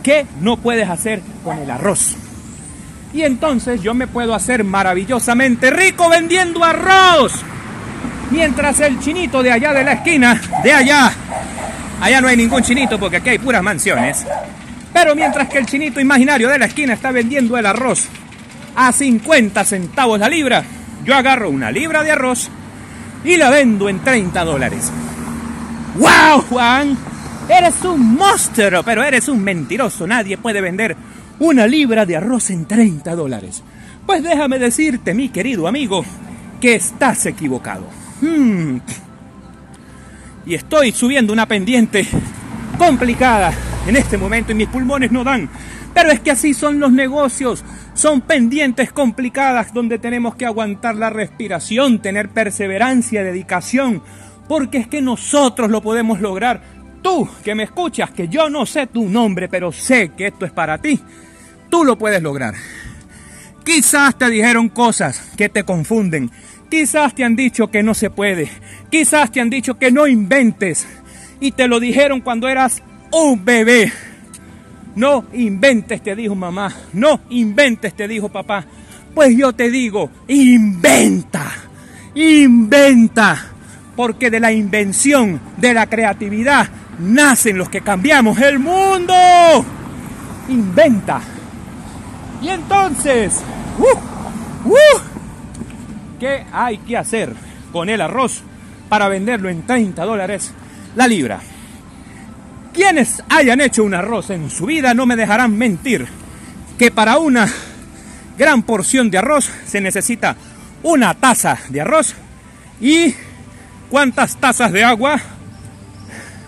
¿Qué 0.04 0.28
no 0.40 0.58
puedes 0.58 0.88
hacer 0.88 1.24
con 1.44 1.58
el 1.58 1.72
arroz? 1.72 2.16
Y 3.12 3.24
entonces 3.24 3.82
yo 3.82 3.96
me 3.96 4.06
puedo 4.06 4.36
hacer 4.36 4.64
maravillosamente 4.64 5.72
rico 5.72 6.10
vendiendo 6.10 6.64
arroz. 6.64 7.34
Mientras 8.30 8.80
el 8.82 9.00
chinito 9.00 9.42
de 9.42 9.52
allá 9.52 9.74
de 9.74 9.84
la 9.84 9.94
esquina, 9.94 10.40
de 10.62 10.74
allá, 10.74 11.12
allá 12.02 12.22
no 12.22 12.28
hay 12.28 12.38
ningún 12.38 12.62
chinito 12.62 13.00
porque 13.00 13.18
aquí 13.18 13.30
hay 13.30 13.40
puras 13.40 13.64
mansiones. 13.64 14.28
Pero 14.94 15.16
mientras 15.16 15.50
que 15.50 15.58
el 15.58 15.66
chinito 15.66 16.00
imaginario 16.00 16.50
de 16.50 16.60
la 16.60 16.68
esquina 16.68 16.94
está 16.94 17.10
vendiendo 17.10 17.58
el 17.58 17.66
arroz 17.66 18.08
a 18.76 18.92
50 18.92 19.64
centavos 19.64 20.20
la 20.20 20.30
libra, 20.30 20.64
yo 21.04 21.16
agarro 21.16 21.50
una 21.50 21.72
libra 21.72 22.04
de 22.04 22.12
arroz 22.12 22.50
y 23.24 23.38
la 23.38 23.50
vendo 23.50 23.90
en 23.90 24.00
30 24.00 24.44
dólares. 24.44 24.92
¡Wow, 25.96 26.42
Juan! 26.50 26.98
Eres 27.48 27.84
un 27.86 28.16
monstruo, 28.16 28.84
pero 28.84 29.04
eres 29.04 29.28
un 29.30 29.44
mentiroso. 29.44 30.08
Nadie 30.08 30.38
puede 30.38 30.62
vender 30.62 30.96
una 31.40 31.68
libra 31.68 32.06
de 32.06 32.18
arroz 32.18 32.50
en 32.50 32.66
30 32.66 33.16
dólares. 33.16 33.64
Pues 34.06 34.24
déjame 34.24 34.60
decirte, 34.60 35.14
mi 35.14 35.30
querido 35.30 35.68
amigo, 35.68 36.04
que 36.60 36.76
estás 36.76 37.26
equivocado. 37.26 37.88
Hmm. 38.22 38.78
Y 40.46 40.56
estoy 40.56 40.92
subiendo 40.92 41.34
una 41.34 41.48
pendiente 41.48 42.08
complicada 42.78 43.54
en 43.88 43.96
este 43.96 44.18
momento 44.18 44.52
y 44.52 44.56
mis 44.56 44.68
pulmones 44.68 45.12
no 45.12 45.24
dan. 45.24 45.50
Pero 45.94 46.12
es 46.12 46.20
que 46.20 46.32
así 46.32 46.54
son 46.54 46.80
los 46.80 46.92
negocios. 46.92 47.64
Son 47.96 48.22
pendientes 48.22 48.92
complicadas 48.92 49.74
donde 49.74 49.98
tenemos 49.98 50.36
que 50.36 50.46
aguantar 50.46 50.96
la 50.96 51.10
respiración, 51.10 52.00
tener 52.00 52.30
perseverancia, 52.30 53.24
dedicación. 53.24 54.04
Porque 54.48 54.78
es 54.78 54.88
que 54.88 55.02
nosotros 55.02 55.72
lo 55.72 55.82
podemos 55.82 56.22
lograr. 56.22 56.62
Tú 57.02 57.28
que 57.44 57.56
me 57.56 57.64
escuchas, 57.64 58.12
que 58.12 58.28
yo 58.28 58.50
no 58.50 58.68
sé 58.68 58.86
tu 58.86 59.10
nombre, 59.10 59.50
pero 59.50 59.72
sé 59.72 60.12
que 60.16 60.28
esto 60.28 60.46
es 60.46 60.52
para 60.52 60.78
ti 60.78 61.02
tú 61.76 61.84
lo 61.84 61.98
puedes 61.98 62.22
lograr. 62.22 62.54
Quizás 63.66 64.18
te 64.18 64.30
dijeron 64.30 64.70
cosas 64.70 65.22
que 65.36 65.50
te 65.50 65.64
confunden. 65.64 66.32
Quizás 66.70 67.14
te 67.14 67.26
han 67.26 67.36
dicho 67.36 67.70
que 67.70 67.84
no 67.84 67.94
se 67.94 68.10
puede. 68.10 68.50
Quizás 68.90 69.30
te 69.30 69.42
han 69.42 69.50
dicho 69.50 69.78
que 69.78 69.92
no 69.92 70.08
inventes. 70.08 70.88
Y 71.42 71.52
te 71.52 71.68
lo 71.68 71.82
dijeron 71.82 72.22
cuando 72.22 72.48
eras 72.48 72.82
un 73.12 73.44
bebé. 73.44 73.92
No 74.96 75.26
inventes, 75.34 76.02
te 76.02 76.16
dijo 76.16 76.36
mamá. 76.36 76.74
No 76.94 77.22
inventes, 77.30 77.94
te 77.94 78.08
dijo 78.08 78.30
papá. 78.30 78.66
Pues 79.14 79.36
yo 79.36 79.54
te 79.54 79.70
digo, 79.70 80.10
inventa. 80.28 81.52
Inventa. 82.16 83.52
Porque 83.96 84.30
de 84.30 84.40
la 84.40 84.52
invención, 84.52 85.40
de 85.58 85.74
la 85.74 85.88
creatividad, 85.88 86.68
nacen 87.00 87.58
los 87.58 87.70
que 87.70 87.82
cambiamos 87.82 88.40
el 88.40 88.60
mundo. 88.60 89.14
Inventa. 90.50 91.22
Y 92.42 92.50
entonces, 92.50 93.42
¡uh! 93.80 94.70
¡uh! 94.70 95.02
qué 96.20 96.46
hay 96.52 96.78
que 96.80 96.98
hacer 96.98 97.34
con 97.72 97.90
el 97.90 98.02
arroz 98.02 98.42
para 98.90 99.08
venderlo 99.10 99.50
en 99.50 99.66
30 99.66 100.04
dólares 100.04 100.54
la 100.96 101.08
libra. 101.08 101.40
Quienes 102.76 103.24
hayan 103.30 103.62
hecho 103.62 103.86
un 103.86 103.94
arroz 103.94 104.32
en 104.32 104.50
su 104.50 104.66
vida 104.66 104.94
no 104.94 105.06
me 105.06 105.16
dejarán 105.16 105.58
mentir 105.58 106.06
que 106.78 106.92
para 106.92 107.18
una 107.20 107.48
gran 108.38 108.64
porción 108.64 109.10
de 109.10 109.18
arroz 109.18 109.50
se 109.66 109.80
necesita 109.80 110.36
una 110.84 111.14
taza 111.14 111.58
de 111.70 111.80
arroz 111.80 112.14
y 112.82 113.16
cuántas 113.90 114.36
tazas 114.36 114.74
de 114.74 114.84
agua. 114.84 115.22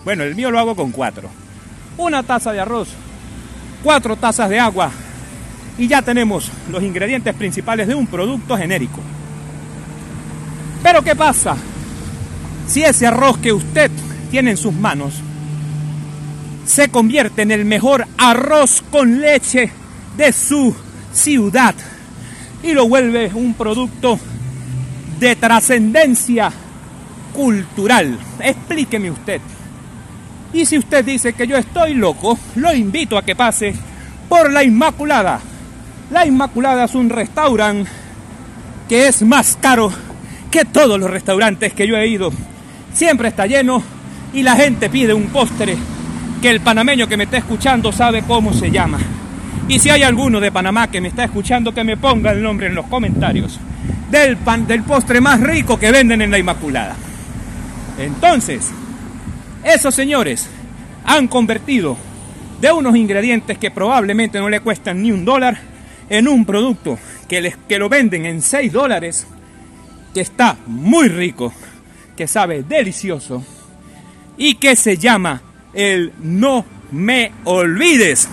Bueno, 0.04 0.22
el 0.22 0.34
mío 0.34 0.50
lo 0.50 0.58
hago 0.58 0.76
con 0.76 0.92
cuatro. 0.92 1.30
Una 1.96 2.22
taza 2.22 2.52
de 2.52 2.60
arroz, 2.60 2.90
cuatro 3.82 4.14
tazas 4.16 4.50
de 4.50 4.60
agua 4.60 4.90
y 5.78 5.88
ya 5.88 6.02
tenemos 6.02 6.52
los 6.70 6.82
ingredientes 6.82 7.34
principales 7.36 7.88
de 7.88 7.94
un 7.94 8.06
producto 8.06 8.54
genérico. 8.54 9.00
Pero 10.82 11.02
¿qué 11.02 11.16
pasa? 11.16 11.56
Si 12.66 12.84
ese 12.84 13.06
arroz 13.06 13.38
que 13.38 13.50
usted 13.50 13.90
tiene 14.30 14.50
en 14.50 14.56
sus 14.58 14.74
manos 14.74 15.22
se 16.68 16.90
convierte 16.90 17.42
en 17.42 17.50
el 17.50 17.64
mejor 17.64 18.06
arroz 18.18 18.84
con 18.90 19.22
leche 19.22 19.72
de 20.18 20.32
su 20.32 20.76
ciudad 21.14 21.74
y 22.62 22.72
lo 22.72 22.86
vuelve 22.86 23.30
un 23.32 23.54
producto 23.54 24.20
de 25.18 25.34
trascendencia 25.36 26.52
cultural. 27.32 28.18
Explíqueme 28.38 29.10
usted. 29.10 29.40
Y 30.52 30.66
si 30.66 30.76
usted 30.76 31.06
dice 31.06 31.32
que 31.32 31.46
yo 31.46 31.56
estoy 31.56 31.94
loco, 31.94 32.38
lo 32.56 32.74
invito 32.74 33.16
a 33.16 33.24
que 33.24 33.34
pase 33.34 33.74
por 34.28 34.52
la 34.52 34.62
Inmaculada. 34.62 35.40
La 36.10 36.26
Inmaculada 36.26 36.84
es 36.84 36.94
un 36.94 37.08
restaurante 37.08 37.90
que 38.90 39.08
es 39.08 39.22
más 39.22 39.56
caro 39.58 39.90
que 40.50 40.66
todos 40.66 41.00
los 41.00 41.10
restaurantes 41.10 41.72
que 41.72 41.86
yo 41.86 41.96
he 41.96 42.08
ido. 42.08 42.30
Siempre 42.92 43.28
está 43.28 43.46
lleno 43.46 43.82
y 44.34 44.42
la 44.42 44.54
gente 44.54 44.90
pide 44.90 45.14
un 45.14 45.28
postre 45.28 45.78
que 46.38 46.50
el 46.50 46.60
panameño 46.60 47.06
que 47.06 47.16
me 47.16 47.24
está 47.24 47.38
escuchando 47.38 47.92
sabe 47.92 48.22
cómo 48.22 48.52
se 48.52 48.70
llama. 48.70 48.98
Y 49.68 49.78
si 49.78 49.90
hay 49.90 50.02
alguno 50.02 50.40
de 50.40 50.52
Panamá 50.52 50.90
que 50.90 51.00
me 51.00 51.08
está 51.08 51.24
escuchando, 51.24 51.74
que 51.74 51.84
me 51.84 51.96
ponga 51.96 52.32
el 52.32 52.42
nombre 52.42 52.68
en 52.68 52.74
los 52.74 52.86
comentarios 52.86 53.58
del, 54.10 54.36
pan, 54.38 54.66
del 54.66 54.82
postre 54.82 55.20
más 55.20 55.40
rico 55.40 55.78
que 55.78 55.92
venden 55.92 56.22
en 56.22 56.30
la 56.30 56.38
Inmaculada. 56.38 56.96
Entonces, 57.98 58.70
esos 59.62 59.94
señores 59.94 60.48
han 61.04 61.28
convertido 61.28 61.96
de 62.60 62.72
unos 62.72 62.96
ingredientes 62.96 63.58
que 63.58 63.70
probablemente 63.70 64.38
no 64.38 64.48
le 64.48 64.60
cuestan 64.60 65.02
ni 65.02 65.12
un 65.12 65.24
dólar 65.24 65.58
en 66.08 66.28
un 66.28 66.44
producto 66.44 66.98
que, 67.28 67.40
les, 67.40 67.56
que 67.68 67.78
lo 67.78 67.88
venden 67.88 68.24
en 68.24 68.40
6 68.40 68.72
dólares, 68.72 69.26
que 70.14 70.20
está 70.20 70.56
muy 70.66 71.08
rico, 71.08 71.52
que 72.16 72.26
sabe 72.26 72.62
delicioso 72.62 73.44
y 74.36 74.54
que 74.54 74.76
se 74.76 74.96
llama 74.96 75.42
el 75.72 76.12
no 76.22 76.64
me 76.92 77.32
olvides. 77.44 78.28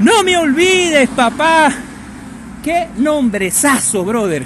No 0.00 0.22
me 0.22 0.36
olvides, 0.36 1.08
papá. 1.10 1.72
Qué 2.62 2.88
nombrezazo, 2.96 4.04
brother. 4.04 4.44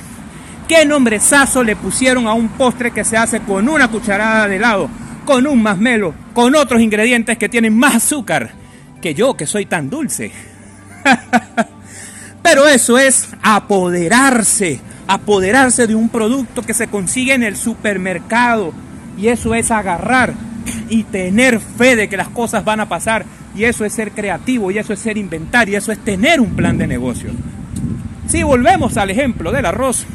Qué 0.66 0.84
nombrezazo 0.84 1.62
le 1.62 1.76
pusieron 1.76 2.26
a 2.26 2.34
un 2.34 2.48
postre 2.48 2.90
que 2.90 3.04
se 3.04 3.16
hace 3.16 3.40
con 3.40 3.68
una 3.68 3.88
cucharada 3.88 4.46
de 4.48 4.56
helado, 4.56 4.90
con 5.24 5.46
un 5.46 5.62
masmelo, 5.62 6.14
con 6.34 6.54
otros 6.54 6.82
ingredientes 6.82 7.38
que 7.38 7.48
tienen 7.48 7.76
más 7.76 7.96
azúcar 7.96 8.50
que 9.00 9.14
yo, 9.14 9.34
que 9.34 9.46
soy 9.46 9.64
tan 9.64 9.88
dulce. 9.88 10.30
Pero 12.42 12.66
eso 12.66 12.98
es 12.98 13.28
apoderarse, 13.42 14.80
apoderarse 15.06 15.86
de 15.86 15.94
un 15.94 16.10
producto 16.10 16.62
que 16.62 16.74
se 16.74 16.88
consigue 16.88 17.32
en 17.32 17.42
el 17.42 17.56
supermercado. 17.56 18.72
Y 19.16 19.28
eso 19.28 19.54
es 19.54 19.70
agarrar 19.70 20.34
y 20.88 21.04
tener 21.04 21.60
fe 21.60 21.96
de 21.96 22.08
que 22.08 22.16
las 22.16 22.28
cosas 22.28 22.64
van 22.64 22.80
a 22.80 22.88
pasar. 22.88 23.24
Y 23.54 23.64
eso 23.64 23.84
es 23.84 23.92
ser 23.92 24.12
creativo, 24.12 24.70
y 24.70 24.78
eso 24.78 24.92
es 24.92 25.00
ser 25.00 25.16
inventar, 25.16 25.68
y 25.68 25.74
eso 25.74 25.92
es 25.92 25.98
tener 25.98 26.40
un 26.40 26.54
plan 26.54 26.78
de 26.78 26.86
negocio. 26.86 27.30
Si 28.26 28.42
volvemos 28.42 28.96
al 28.96 29.10
ejemplo 29.10 29.52
del 29.52 29.66
arroz, 29.66 30.06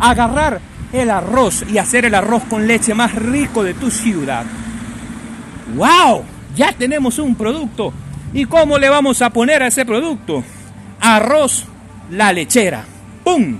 agarrar 0.00 0.60
el 0.92 1.10
arroz 1.10 1.64
y 1.70 1.78
hacer 1.78 2.06
el 2.06 2.14
arroz 2.14 2.44
con 2.44 2.66
leche 2.66 2.94
más 2.94 3.14
rico 3.14 3.62
de 3.62 3.74
tu 3.74 3.90
ciudad. 3.90 4.44
¡Wow! 5.76 6.24
Ya 6.56 6.72
tenemos 6.72 7.18
un 7.18 7.34
producto. 7.34 7.92
¿Y 8.32 8.46
cómo 8.46 8.78
le 8.78 8.88
vamos 8.88 9.22
a 9.22 9.30
poner 9.30 9.62
a 9.62 9.66
ese 9.66 9.84
producto? 9.84 10.42
Arroz 11.00 11.64
la 12.10 12.32
lechera. 12.32 12.84
¡Pum! 13.22 13.58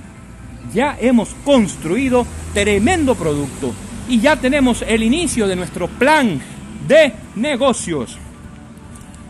Ya 0.73 0.97
hemos 0.99 1.29
construido 1.45 2.25
tremendo 2.53 3.15
producto 3.15 3.73
y 4.09 4.19
ya 4.19 4.35
tenemos 4.35 4.83
el 4.87 5.03
inicio 5.03 5.47
de 5.47 5.55
nuestro 5.55 5.87
plan 5.87 6.41
de 6.87 7.13
negocios. 7.35 8.17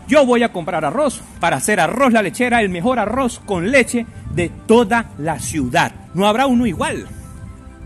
Yo 0.08 0.26
voy 0.26 0.42
a 0.42 0.52
comprar 0.52 0.84
arroz 0.84 1.20
para 1.38 1.58
hacer 1.58 1.78
arroz 1.78 2.12
la 2.12 2.22
lechera, 2.22 2.62
el 2.62 2.70
mejor 2.70 2.98
arroz 2.98 3.40
con 3.44 3.70
leche 3.70 4.06
de 4.34 4.48
toda 4.48 5.10
la 5.18 5.38
ciudad. 5.38 5.92
No 6.14 6.26
habrá 6.26 6.46
uno 6.46 6.66
igual. 6.66 7.06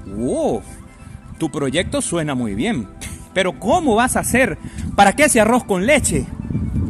¡Wow! 0.06 0.62
Tu 1.36 1.50
proyecto 1.50 2.00
suena 2.00 2.34
muy 2.34 2.54
bien. 2.54 2.88
Pero 3.34 3.58
¿cómo 3.58 3.96
vas 3.96 4.16
a 4.16 4.20
hacer 4.20 4.56
para 4.94 5.12
que 5.12 5.24
ese 5.24 5.40
arroz 5.40 5.64
con 5.64 5.84
leche 5.84 6.24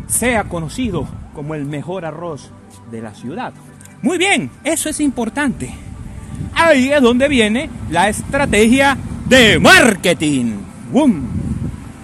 sea 0.06 0.44
conocido 0.44 1.08
como 1.34 1.54
el 1.54 1.64
mejor 1.64 2.04
arroz 2.04 2.50
de 2.90 3.00
la 3.00 3.14
ciudad? 3.14 3.54
Muy 4.02 4.18
bien, 4.18 4.50
eso 4.62 4.90
es 4.90 5.00
importante. 5.00 5.74
Ahí 6.54 6.92
es 6.92 7.00
donde 7.00 7.26
viene 7.26 7.70
la 7.90 8.10
estrategia 8.10 8.98
de 9.26 9.58
marketing. 9.58 10.56
¡Bum! 10.90 11.22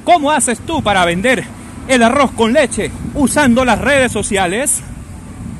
¿Cómo 0.04 0.30
haces 0.30 0.60
tú 0.60 0.82
para 0.82 1.04
vender 1.04 1.44
el 1.86 2.02
arroz 2.02 2.30
con 2.32 2.52
leche 2.52 2.90
usando 3.14 3.64
las 3.64 3.78
redes 3.78 4.10
sociales? 4.10 4.82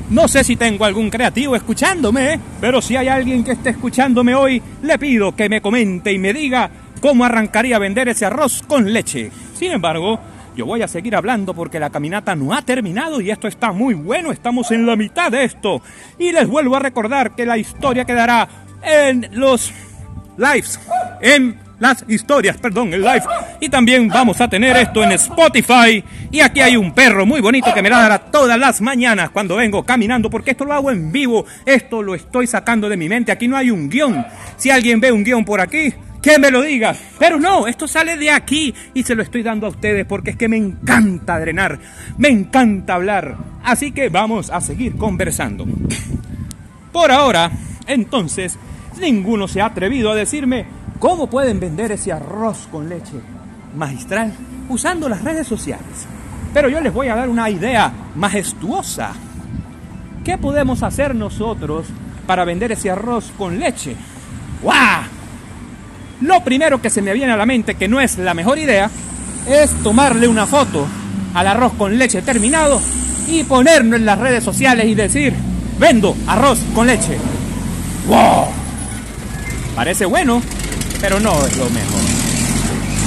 No 0.09 0.27
sé 0.27 0.43
si 0.43 0.55
tengo 0.55 0.83
algún 0.83 1.09
creativo 1.09 1.55
escuchándome, 1.55 2.39
pero 2.59 2.81
si 2.81 2.97
hay 2.97 3.07
alguien 3.07 3.43
que 3.43 3.53
esté 3.53 3.69
escuchándome 3.69 4.35
hoy, 4.35 4.61
le 4.81 4.99
pido 4.99 5.35
que 5.35 5.47
me 5.47 5.61
comente 5.61 6.11
y 6.11 6.19
me 6.19 6.33
diga 6.33 6.69
cómo 6.99 7.23
arrancaría 7.23 7.77
a 7.77 7.79
vender 7.79 8.09
ese 8.09 8.25
arroz 8.25 8.61
con 8.67 8.91
leche. 8.91 9.31
Sin 9.53 9.71
embargo, 9.71 10.19
yo 10.55 10.65
voy 10.65 10.81
a 10.81 10.87
seguir 10.87 11.15
hablando 11.15 11.53
porque 11.53 11.79
la 11.79 11.89
caminata 11.89 12.35
no 12.35 12.53
ha 12.53 12.61
terminado 12.61 13.21
y 13.21 13.31
esto 13.31 13.47
está 13.47 13.71
muy 13.71 13.93
bueno, 13.93 14.31
estamos 14.31 14.71
en 14.71 14.85
la 14.85 14.97
mitad 14.97 15.31
de 15.31 15.45
esto. 15.45 15.81
Y 16.19 16.31
les 16.33 16.47
vuelvo 16.47 16.75
a 16.75 16.79
recordar 16.79 17.33
que 17.33 17.45
la 17.45 17.57
historia 17.57 18.03
quedará 18.03 18.49
en 18.83 19.29
los 19.31 19.71
lives, 20.37 20.79
en 21.21 21.57
las 21.79 22.05
historias, 22.07 22.57
perdón, 22.57 22.93
el 22.93 23.01
live. 23.01 23.23
Y 23.59 23.69
también 23.69 24.07
vamos 24.07 24.39
a 24.39 24.47
tener 24.47 24.77
esto 24.77 25.03
en 25.03 25.13
Spotify. 25.13 26.03
Y 26.29 26.39
aquí 26.39 26.61
hay 26.61 26.77
un 26.77 26.93
perro 26.93 27.25
muy 27.25 27.41
bonito 27.41 27.73
que 27.73 27.81
me 27.81 27.89
dará 27.89 28.19
todas 28.19 28.59
las 28.59 28.81
mañanas 28.81 29.31
cuando 29.31 29.55
vengo 29.55 29.83
caminando, 29.83 30.29
porque 30.29 30.51
esto 30.51 30.63
lo 30.63 30.73
hago 30.73 30.91
en 30.91 31.11
vivo. 31.11 31.45
Esto 31.65 32.03
lo 32.03 32.13
estoy 32.13 32.45
sacando 32.45 32.87
de 32.87 32.97
mi 32.97 33.09
mente. 33.09 33.31
Aquí 33.31 33.47
no 33.47 33.57
hay 33.57 33.71
un 33.71 33.89
guion. 33.89 34.25
Si 34.57 34.69
alguien 34.69 34.99
ve 34.99 35.11
un 35.11 35.23
guion 35.23 35.43
por 35.43 35.59
aquí, 35.59 35.91
que 36.21 36.37
me 36.37 36.51
lo 36.51 36.61
diga. 36.61 36.95
Pero 37.17 37.39
no, 37.39 37.67
esto 37.67 37.87
sale 37.87 38.15
de 38.15 38.29
aquí 38.29 38.73
y 38.93 39.03
se 39.03 39.15
lo 39.15 39.23
estoy 39.23 39.43
dando 39.43 39.65
a 39.65 39.71
ustedes 39.71 40.05
porque 40.05 40.31
es 40.31 40.35
que 40.37 40.47
me 40.47 40.57
encanta 40.57 41.39
drenar, 41.39 41.79
me 42.17 42.29
encanta 42.29 42.95
hablar. 42.95 43.37
Así 43.63 43.91
que 43.91 44.09
vamos 44.09 44.49
a 44.49 44.61
seguir 44.61 44.95
conversando. 44.97 45.65
Por 46.91 47.11
ahora, 47.11 47.51
entonces, 47.87 48.57
ninguno 48.99 49.47
se 49.47 49.61
ha 49.61 49.65
atrevido 49.65 50.11
a 50.11 50.15
decirme 50.15 50.65
cómo 51.01 51.27
pueden 51.27 51.59
vender 51.59 51.91
ese 51.91 52.13
arroz 52.13 52.67
con 52.71 52.87
leche 52.87 53.19
magistral 53.75 54.31
usando 54.69 55.09
las 55.09 55.23
redes 55.23 55.47
sociales. 55.47 56.05
Pero 56.53 56.69
yo 56.69 56.79
les 56.79 56.93
voy 56.93 57.07
a 57.07 57.15
dar 57.15 57.27
una 57.27 57.49
idea 57.49 57.91
majestuosa. 58.15 59.11
¿Qué 60.23 60.37
podemos 60.37 60.83
hacer 60.83 61.15
nosotros 61.15 61.87
para 62.27 62.45
vender 62.45 62.71
ese 62.71 62.91
arroz 62.91 63.33
con 63.35 63.59
leche? 63.59 63.95
¡Guau! 64.61 65.01
Lo 66.21 66.43
primero 66.43 66.79
que 66.79 66.91
se 66.91 67.01
me 67.01 67.13
viene 67.13 67.33
a 67.33 67.37
la 67.37 67.47
mente, 67.47 67.73
que 67.73 67.87
no 67.87 67.99
es 67.99 68.19
la 68.19 68.35
mejor 68.35 68.59
idea, 68.59 68.91
es 69.47 69.71
tomarle 69.81 70.27
una 70.27 70.45
foto 70.45 70.85
al 71.33 71.47
arroz 71.47 71.73
con 71.79 71.97
leche 71.97 72.21
terminado 72.21 72.79
y 73.27 73.43
ponerlo 73.43 73.95
en 73.95 74.05
las 74.05 74.19
redes 74.19 74.43
sociales 74.43 74.85
y 74.85 74.93
decir, 74.93 75.33
vendo 75.79 76.15
arroz 76.27 76.59
con 76.75 76.85
leche. 76.85 77.17
¡Wow! 78.07 78.45
Parece 79.75 80.05
bueno, 80.05 80.43
pero 81.01 81.19
no 81.19 81.45
es 81.45 81.57
lo 81.57 81.69
mejor. 81.71 82.01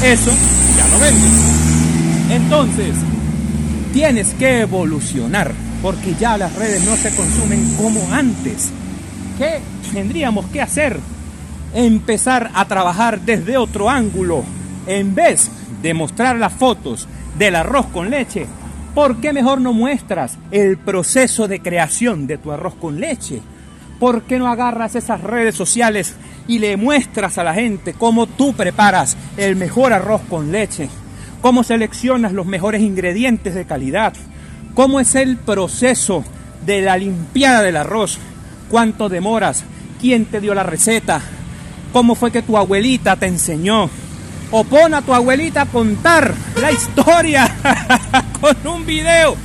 Eso 0.03 0.33
ya 0.77 0.89
lo 0.89 0.99
vende. 0.99 1.29
Entonces, 2.35 2.97
tienes 3.93 4.35
que 4.35 4.61
evolucionar, 4.61 5.53
porque 5.81 6.15
ya 6.19 6.37
las 6.37 6.55
redes 6.57 6.85
no 6.85 6.97
se 6.97 7.15
consumen 7.15 7.75
como 7.77 8.13
antes. 8.13 8.71
¿Qué 9.39 9.61
tendríamos 9.93 10.47
que 10.47 10.61
hacer? 10.61 10.99
Empezar 11.73 12.51
a 12.55 12.67
trabajar 12.67 13.21
desde 13.21 13.57
otro 13.57 13.89
ángulo. 13.89 14.43
En 14.87 15.15
vez 15.15 15.51
de 15.81 15.95
mostrar 15.95 16.37
las 16.37 16.53
fotos 16.53 17.09
del 17.39 17.55
arroz 17.55 17.87
con 17.87 18.11
leche, 18.11 18.47
¿por 18.95 19.21
qué 19.21 19.33
mejor 19.33 19.61
no 19.61 19.73
muestras 19.73 20.39
el 20.51 20.77
proceso 20.79 21.49
de 21.49 21.61
creación 21.61 22.27
de 22.27 22.39
tu 22.39 22.53
arroz 22.53 22.75
con 22.75 23.01
leche? 23.01 23.41
¿Por 24.01 24.23
qué 24.23 24.39
no 24.39 24.49
agarras 24.49 24.97
esas 24.97 25.21
redes 25.21 25.55
sociales 25.55 26.15
y 26.47 26.59
le 26.59 26.77
muestras 26.77 27.39
a 27.39 27.45
la 27.45 27.55
gente 27.55 27.95
cómo 27.95 28.27
tú 28.27 28.55
preparas 28.55 29.17
el 29.37 29.57
mejor 29.57 29.93
arroz 29.93 30.23
con 30.29 30.53
leche, 30.53 30.89
cómo 31.41 31.65
seleccionas 31.65 32.33
los 32.33 32.47
mejores 32.47 32.83
ingredientes 32.83 33.55
de 33.55 33.65
calidad, 33.65 34.13
cómo 34.75 35.01
es 35.01 35.15
el 35.15 35.37
proceso 35.37 36.25
de 36.67 36.83
la 36.83 36.97
limpiada 36.97 37.63
del 37.63 37.77
arroz, 37.77 38.19
cuánto 38.71 39.09
demoras, 39.09 39.65
quién 40.01 40.27
te 40.27 40.41
dio 40.41 40.55
la 40.55 40.63
receta, 40.63 41.21
cómo 41.93 42.15
fue 42.15 42.31
que 42.31 42.43
tu 42.43 42.57
abuelita 42.57 43.17
te 43.17 43.27
enseñó. 43.27 43.89
O 44.51 44.63
pon 44.63 44.95
a 44.95 45.03
tu 45.03 45.13
abuelita 45.13 45.63
a 45.63 45.67
contar 45.67 46.33
la 46.61 46.71
historia 46.71 47.51
con 48.41 48.57
un 48.73 48.87
video. 48.87 49.37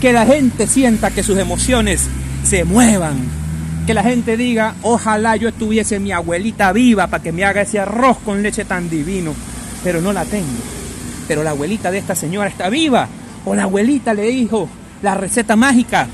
Que 0.00 0.12
la 0.12 0.26
gente 0.26 0.66
sienta 0.66 1.10
que 1.10 1.22
sus 1.22 1.38
emociones 1.38 2.06
se 2.44 2.64
muevan. 2.64 3.45
Que 3.86 3.94
la 3.94 4.02
gente 4.02 4.36
diga, 4.36 4.74
ojalá 4.82 5.36
yo 5.36 5.48
estuviese 5.48 6.00
mi 6.00 6.10
abuelita 6.10 6.72
viva 6.72 7.06
para 7.06 7.22
que 7.22 7.30
me 7.30 7.44
haga 7.44 7.62
ese 7.62 7.78
arroz 7.78 8.18
con 8.24 8.42
leche 8.42 8.64
tan 8.64 8.90
divino. 8.90 9.32
Pero 9.84 10.00
no 10.00 10.12
la 10.12 10.24
tengo. 10.24 10.58
Pero 11.28 11.44
la 11.44 11.50
abuelita 11.50 11.92
de 11.92 11.98
esta 11.98 12.16
señora 12.16 12.48
está 12.48 12.68
viva. 12.68 13.06
O 13.44 13.54
la 13.54 13.62
abuelita 13.62 14.12
le 14.12 14.24
dijo 14.24 14.68
la 15.02 15.14
receta 15.14 15.54
mágica. 15.54 16.08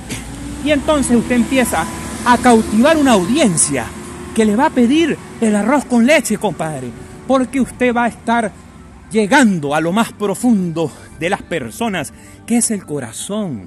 Y 0.63 0.71
entonces 0.71 1.17
usted 1.17 1.37
empieza 1.37 1.87
a 2.27 2.37
cautivar 2.37 2.99
una 2.99 3.13
audiencia 3.13 3.87
que 4.35 4.45
le 4.45 4.55
va 4.55 4.67
a 4.67 4.71
pedir 4.71 5.17
el 5.41 5.57
arroz 5.57 5.87
con 5.87 6.05
leche, 6.05 6.37
compadre. 6.37 6.91
Porque 7.27 7.59
usted 7.59 7.95
va 7.95 8.05
a 8.05 8.09
estar 8.09 8.53
llegando 9.11 9.75
a 9.75 9.81
lo 9.81 9.93
más 9.93 10.13
profundo 10.13 10.93
de 11.19 11.31
las 11.31 11.41
personas, 11.41 12.13
que 12.47 12.59
es 12.59 12.71
el 12.71 12.85
corazón. 12.85 13.65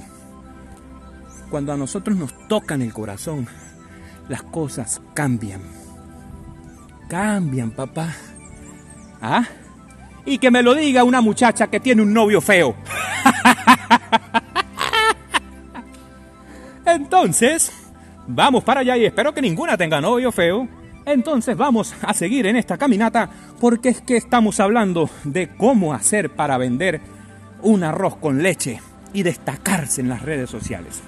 Cuando 1.50 1.74
a 1.74 1.78
nosotros 1.78 2.16
nos 2.16 2.48
tocan 2.48 2.84
el 2.84 2.94
corazón, 2.94 3.48
las 4.30 4.44
cosas 4.44 5.02
cambian. 5.14 5.62
Cambian, 7.08 7.72
papá. 7.72 8.14
¿Ah? 9.22 9.46
Y 10.26 10.38
que 10.38 10.52
me 10.52 10.64
lo 10.64 10.74
diga 10.74 11.04
una 11.04 11.22
muchacha 11.22 11.68
que 11.68 11.80
tiene 11.80 12.02
un 12.02 12.14
novio 12.14 12.42
feo. 12.42 12.76
Entonces, 16.86 17.72
vamos 18.28 18.64
para 18.64 18.82
allá 18.82 18.98
y 18.98 19.06
espero 19.06 19.34
que 19.34 19.42
ninguna 19.42 19.78
tenga 19.78 20.02
novio 20.02 20.32
feo. 20.32 20.68
Entonces 21.06 21.56
vamos 21.56 21.94
a 22.02 22.14
seguir 22.14 22.48
en 22.48 22.56
esta 22.56 22.78
caminata 22.78 23.30
porque 23.60 23.90
es 23.90 24.02
que 24.02 24.18
estamos 24.18 24.60
hablando 24.60 25.10
de 25.24 25.50
cómo 25.50 25.94
hacer 25.94 26.32
para 26.32 26.58
vender 26.58 27.02
un 27.62 27.84
arroz 27.84 28.18
con 28.18 28.42
leche 28.42 28.82
y 29.14 29.24
destacarse 29.24 30.02
en 30.02 30.10
las 30.10 30.24
redes 30.24 30.50
sociales. 30.50 31.04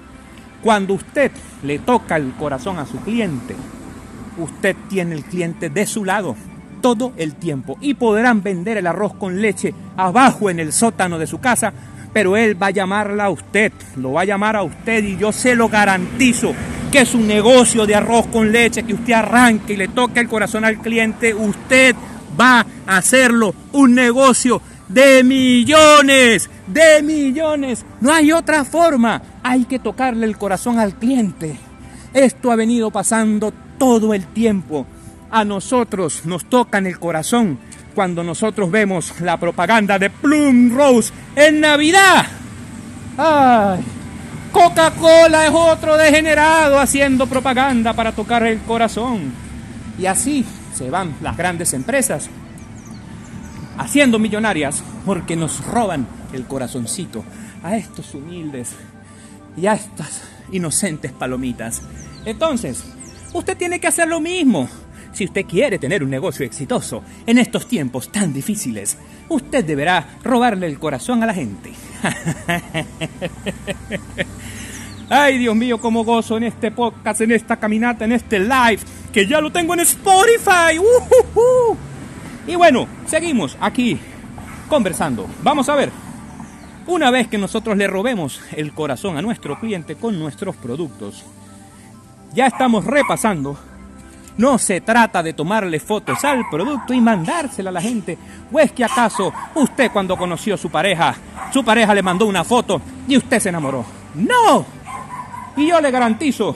Cuando 0.62 0.94
usted 0.96 1.32
le 1.64 1.80
toca 1.80 2.16
el 2.16 2.34
corazón 2.34 2.80
a 2.80 2.86
su 2.86 2.98
cliente, 3.00 3.56
usted 4.38 4.76
tiene 4.90 5.16
el 5.16 5.24
cliente 5.24 5.70
de 5.70 5.86
su 5.86 6.04
lado 6.04 6.36
todo 6.82 7.14
el 7.18 7.36
tiempo 7.36 7.78
y 7.82 7.94
podrán 7.96 8.44
vender 8.44 8.78
el 8.78 8.88
arroz 8.88 9.14
con 9.16 9.42
leche 9.42 9.74
abajo 9.96 10.50
en 10.50 10.60
el 10.60 10.72
sótano 10.72 11.18
de 11.20 11.28
su 11.28 11.40
casa, 11.40 11.74
pero 12.14 12.38
él 12.38 12.62
va 12.62 12.68
a 12.68 12.72
llamarla 12.72 13.26
a 13.26 13.30
usted, 13.30 13.72
lo 13.96 14.14
va 14.14 14.22
a 14.22 14.26
llamar 14.26 14.56
a 14.56 14.64
usted 14.64 15.04
y 15.04 15.18
yo 15.18 15.32
se 15.32 15.56
lo 15.56 15.70
garantizo 15.70 16.54
que 16.92 17.02
es 17.02 17.14
un 17.14 17.28
negocio 17.28 17.86
de 17.86 17.96
arroz 17.96 18.28
con 18.28 18.52
leche 18.52 18.84
que 18.84 18.94
usted 18.94 19.14
arranque 19.14 19.74
y 19.74 19.78
le 19.78 19.90
toque 19.90 20.20
el 20.20 20.30
corazón 20.30 20.64
al 20.64 20.78
cliente, 20.78 21.34
usted 21.34 21.96
va 22.40 22.66
a 22.86 22.98
hacerlo 22.98 23.54
un 23.74 23.94
negocio 23.94 24.62
de 24.88 25.24
millones, 25.24 26.50
de 26.68 27.02
millones. 27.04 27.86
No 28.02 28.14
hay 28.14 28.32
otra 28.32 28.64
forma. 28.64 29.22
Hay 29.44 29.66
que 29.66 29.80
tocarle 29.80 30.26
el 30.26 30.38
corazón 30.38 30.80
al 30.80 30.96
cliente. 30.96 31.58
Esto 32.14 32.52
ha 32.52 32.56
venido 32.56 32.92
pasando 32.92 33.54
todo 33.78 34.14
el 34.14 34.26
tiempo. 34.28 34.86
A 35.30 35.44
nosotros 35.44 36.22
nos 36.26 36.46
tocan 36.46 36.88
el 36.88 37.00
corazón 37.00 37.60
cuando 37.94 38.24
nosotros 38.24 38.72
vemos 38.72 39.20
la 39.22 39.38
propaganda 39.38 40.00
de 40.00 40.10
Plum 40.10 40.76
Rose 40.76 41.12
en 41.36 41.60
Navidad. 41.60 42.26
¡Ay! 43.18 43.84
Coca-Cola 44.52 45.46
es 45.46 45.52
otro 45.54 45.98
degenerado 45.98 46.80
haciendo 46.80 47.28
propaganda 47.28 47.94
para 47.94 48.14
tocar 48.14 48.44
el 48.44 48.60
corazón. 48.60 49.34
Y 50.00 50.06
así 50.06 50.46
se 50.74 50.90
van 50.90 51.16
las 51.22 51.36
grandes 51.36 51.74
empresas 51.74 52.30
haciendo 53.78 54.20
millonarias 54.20 54.84
porque 55.06 55.36
nos 55.36 55.66
roban 55.66 56.08
el 56.34 56.46
corazoncito 56.46 57.24
a 57.64 57.78
estos 57.78 58.14
humildes 58.14 58.72
y 59.56 59.68
a 59.68 59.74
estas 59.74 60.24
inocentes 60.52 61.12
palomitas. 61.12 61.82
Entonces, 62.26 62.84
usted 63.34 63.58
tiene 63.58 63.80
que 63.80 63.88
hacer 63.88 64.08
lo 64.08 64.20
mismo. 64.20 64.68
Si 65.14 65.26
usted 65.26 65.46
quiere 65.46 65.80
tener 65.80 66.04
un 66.04 66.10
negocio 66.10 66.46
exitoso 66.46 67.02
en 67.26 67.40
estos 67.40 67.68
tiempos 67.68 68.12
tan 68.12 68.34
difíciles, 68.34 68.98
usted 69.30 69.66
deberá 69.66 70.20
robarle 70.24 70.68
el 70.68 70.78
corazón 70.78 71.24
a 71.24 71.26
la 71.26 71.34
gente. 71.34 71.72
Ay, 75.10 75.38
Dios 75.38 75.56
mío, 75.56 75.80
cómo 75.80 76.04
gozo 76.04 76.38
en 76.38 76.44
este 76.44 76.70
podcast, 76.70 77.22
en 77.22 77.32
esta 77.32 77.56
caminata, 77.56 78.04
en 78.06 78.12
este 78.12 78.40
live, 78.40 78.80
que 79.14 79.26
ya 79.26 79.40
lo 79.40 79.52
tengo 79.52 79.74
en 79.74 79.80
Spotify. 79.80 80.78
Y 82.48 82.56
bueno, 82.56 82.88
seguimos 83.06 83.58
aquí 83.60 84.00
conversando. 84.70 85.28
Vamos 85.44 85.68
a 85.70 85.76
ver. 85.76 85.92
Una 86.88 87.12
vez 87.12 87.28
que 87.28 87.38
nosotros 87.38 87.76
le 87.76 87.86
robemos 87.86 88.42
el 88.56 88.72
corazón 88.72 89.18
a 89.18 89.22
nuestro 89.22 89.60
cliente 89.60 89.96
con 89.96 90.18
nuestros 90.18 90.56
productos, 90.56 91.26
ya 92.34 92.48
estamos 92.48 92.86
repasando. 92.86 93.58
No 94.38 94.58
se 94.58 94.80
trata 94.82 95.22
de 95.22 95.34
tomarle 95.34 95.80
fotos 95.80 96.24
al 96.24 96.48
producto 96.50 96.94
y 96.94 97.02
mandársela 97.02 97.72
a 97.72 97.74
la 97.74 97.82
gente. 97.82 98.18
¿O 98.52 98.60
es 98.60 98.72
que 98.72 98.86
acaso 98.86 99.34
usted 99.56 99.92
cuando 99.92 100.16
conoció 100.16 100.56
a 100.56 100.58
su 100.58 100.70
pareja, 100.70 101.16
su 101.52 101.66
pareja 101.66 101.94
le 101.94 102.04
mandó 102.04 102.26
una 102.26 102.46
foto 102.46 102.80
y 103.08 103.18
usted 103.18 103.40
se 103.40 103.50
enamoró? 103.50 103.84
No, 104.16 104.66
y 105.58 105.68
yo 105.68 105.82
le 105.82 105.92
garantizo 105.92 106.56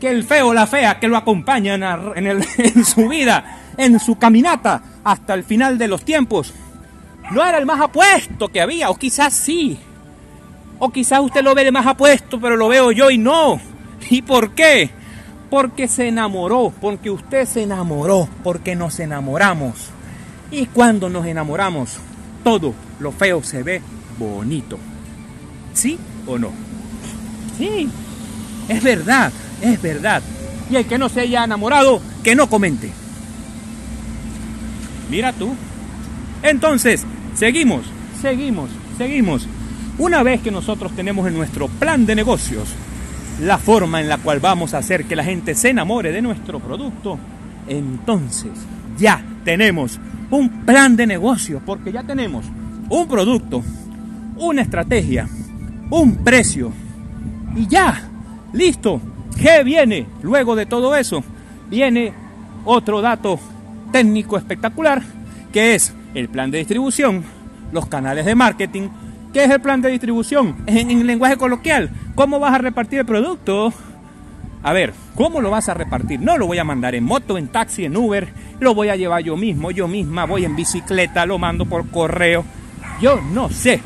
que 0.00 0.10
el 0.10 0.24
feo 0.24 0.52
la 0.52 0.66
fea 0.66 0.98
que 0.98 1.08
lo 1.08 1.16
acompañan 1.16 1.82
en, 2.16 2.26
en 2.58 2.84
su 2.84 3.08
vida, 3.08 3.63
en 3.76 3.98
su 4.00 4.16
caminata 4.16 4.82
hasta 5.04 5.34
el 5.34 5.44
final 5.44 5.78
de 5.78 5.88
los 5.88 6.04
tiempos, 6.04 6.52
no 7.30 7.44
era 7.44 7.58
el 7.58 7.66
más 7.66 7.80
apuesto 7.80 8.48
que 8.48 8.60
había, 8.60 8.90
o 8.90 8.96
quizás 8.96 9.32
sí. 9.32 9.78
O 10.78 10.90
quizás 10.90 11.20
usted 11.20 11.42
lo 11.42 11.54
ve 11.54 11.64
de 11.64 11.72
más 11.72 11.86
apuesto, 11.86 12.40
pero 12.40 12.56
lo 12.56 12.68
veo 12.68 12.92
yo 12.92 13.10
y 13.10 13.18
no. 13.18 13.60
¿Y 14.10 14.22
por 14.22 14.50
qué? 14.50 14.90
Porque 15.48 15.88
se 15.88 16.08
enamoró, 16.08 16.72
porque 16.80 17.10
usted 17.10 17.46
se 17.46 17.62
enamoró, 17.62 18.28
porque 18.42 18.74
nos 18.74 18.98
enamoramos. 19.00 19.90
Y 20.50 20.66
cuando 20.66 21.08
nos 21.08 21.26
enamoramos, 21.26 21.96
todo 22.42 22.74
lo 22.98 23.12
feo 23.12 23.42
se 23.42 23.62
ve 23.62 23.80
bonito. 24.18 24.78
¿Sí 25.72 25.98
o 26.26 26.38
no? 26.38 26.50
Sí, 27.56 27.88
es 28.68 28.82
verdad, 28.82 29.32
es 29.60 29.80
verdad. 29.80 30.22
Y 30.70 30.76
el 30.76 30.86
que 30.86 30.98
no 30.98 31.08
se 31.08 31.20
haya 31.20 31.44
enamorado, 31.44 32.00
que 32.22 32.34
no 32.34 32.48
comente. 32.48 32.90
Mira 35.10 35.32
tú. 35.32 35.54
Entonces, 36.42 37.04
seguimos, 37.34 37.84
seguimos, 38.20 38.70
seguimos. 38.98 39.46
Una 39.98 40.22
vez 40.22 40.40
que 40.40 40.50
nosotros 40.50 40.92
tenemos 40.94 41.26
en 41.26 41.34
nuestro 41.34 41.68
plan 41.68 42.04
de 42.06 42.14
negocios 42.14 42.68
la 43.40 43.58
forma 43.58 44.00
en 44.00 44.08
la 44.08 44.18
cual 44.18 44.40
vamos 44.40 44.74
a 44.74 44.78
hacer 44.78 45.04
que 45.06 45.16
la 45.16 45.24
gente 45.24 45.54
se 45.54 45.70
enamore 45.70 46.12
de 46.12 46.22
nuestro 46.22 46.60
producto, 46.60 47.18
entonces 47.66 48.52
ya 48.96 49.24
tenemos 49.44 49.98
un 50.30 50.64
plan 50.64 50.94
de 50.94 51.06
negocios, 51.06 51.60
porque 51.64 51.90
ya 51.90 52.04
tenemos 52.04 52.44
un 52.88 53.08
producto, 53.08 53.62
una 54.36 54.62
estrategia, 54.62 55.28
un 55.90 56.16
precio 56.22 56.72
y 57.56 57.66
ya 57.66 58.10
Listo. 58.54 59.00
¿Qué 59.36 59.64
viene 59.64 60.06
luego 60.22 60.54
de 60.54 60.64
todo 60.64 60.94
eso? 60.94 61.22
Viene 61.68 62.14
otro 62.64 63.02
dato 63.02 63.38
técnico 63.94 64.36
espectacular, 64.36 65.02
que 65.52 65.76
es 65.76 65.94
el 66.14 66.28
plan 66.28 66.50
de 66.50 66.58
distribución, 66.58 67.22
los 67.70 67.86
canales 67.86 68.26
de 68.26 68.34
marketing. 68.34 68.88
¿Qué 69.32 69.44
es 69.44 69.50
el 69.50 69.60
plan 69.60 69.82
de 69.82 69.88
distribución? 69.88 70.56
En, 70.66 70.90
en 70.90 71.06
lenguaje 71.06 71.36
coloquial, 71.36 71.90
¿cómo 72.16 72.40
vas 72.40 72.54
a 72.54 72.58
repartir 72.58 72.98
el 72.98 73.06
producto? 73.06 73.72
A 74.64 74.72
ver, 74.72 74.92
¿cómo 75.14 75.40
lo 75.40 75.52
vas 75.52 75.68
a 75.68 75.74
repartir? 75.74 76.20
No 76.20 76.36
lo 76.38 76.48
voy 76.48 76.58
a 76.58 76.64
mandar 76.64 76.96
en 76.96 77.04
moto, 77.04 77.38
en 77.38 77.46
taxi, 77.46 77.84
en 77.84 77.96
Uber, 77.96 78.32
lo 78.58 78.74
voy 78.74 78.88
a 78.88 78.96
llevar 78.96 79.22
yo 79.22 79.36
mismo, 79.36 79.70
yo 79.70 79.86
misma, 79.86 80.24
voy 80.24 80.44
en 80.44 80.56
bicicleta, 80.56 81.24
lo 81.24 81.38
mando 81.38 81.64
por 81.64 81.88
correo. 81.88 82.44
Yo 83.00 83.20
no 83.20 83.48
sé. 83.48 83.80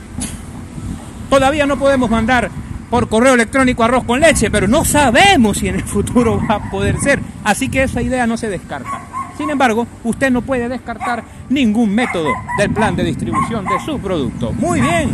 Todavía 1.28 1.66
no 1.66 1.78
podemos 1.78 2.08
mandar 2.08 2.50
por 2.88 3.10
correo 3.10 3.34
electrónico 3.34 3.84
arroz 3.84 4.04
con 4.04 4.20
leche, 4.20 4.50
pero 4.50 4.66
no 4.68 4.86
sabemos 4.86 5.58
si 5.58 5.68
en 5.68 5.74
el 5.74 5.84
futuro 5.84 6.40
va 6.48 6.54
a 6.54 6.70
poder 6.70 6.98
ser. 6.98 7.20
Así 7.44 7.68
que 7.68 7.82
esa 7.82 8.00
idea 8.00 8.26
no 8.26 8.38
se 8.38 8.48
descarta. 8.48 9.07
Sin 9.38 9.48
embargo, 9.50 9.86
usted 10.02 10.32
no 10.32 10.42
puede 10.42 10.68
descartar 10.68 11.22
ningún 11.48 11.94
método 11.94 12.28
del 12.58 12.70
plan 12.70 12.96
de 12.96 13.04
distribución 13.04 13.64
de 13.64 13.78
su 13.84 14.00
producto. 14.00 14.52
Muy 14.52 14.80
bien. 14.80 15.10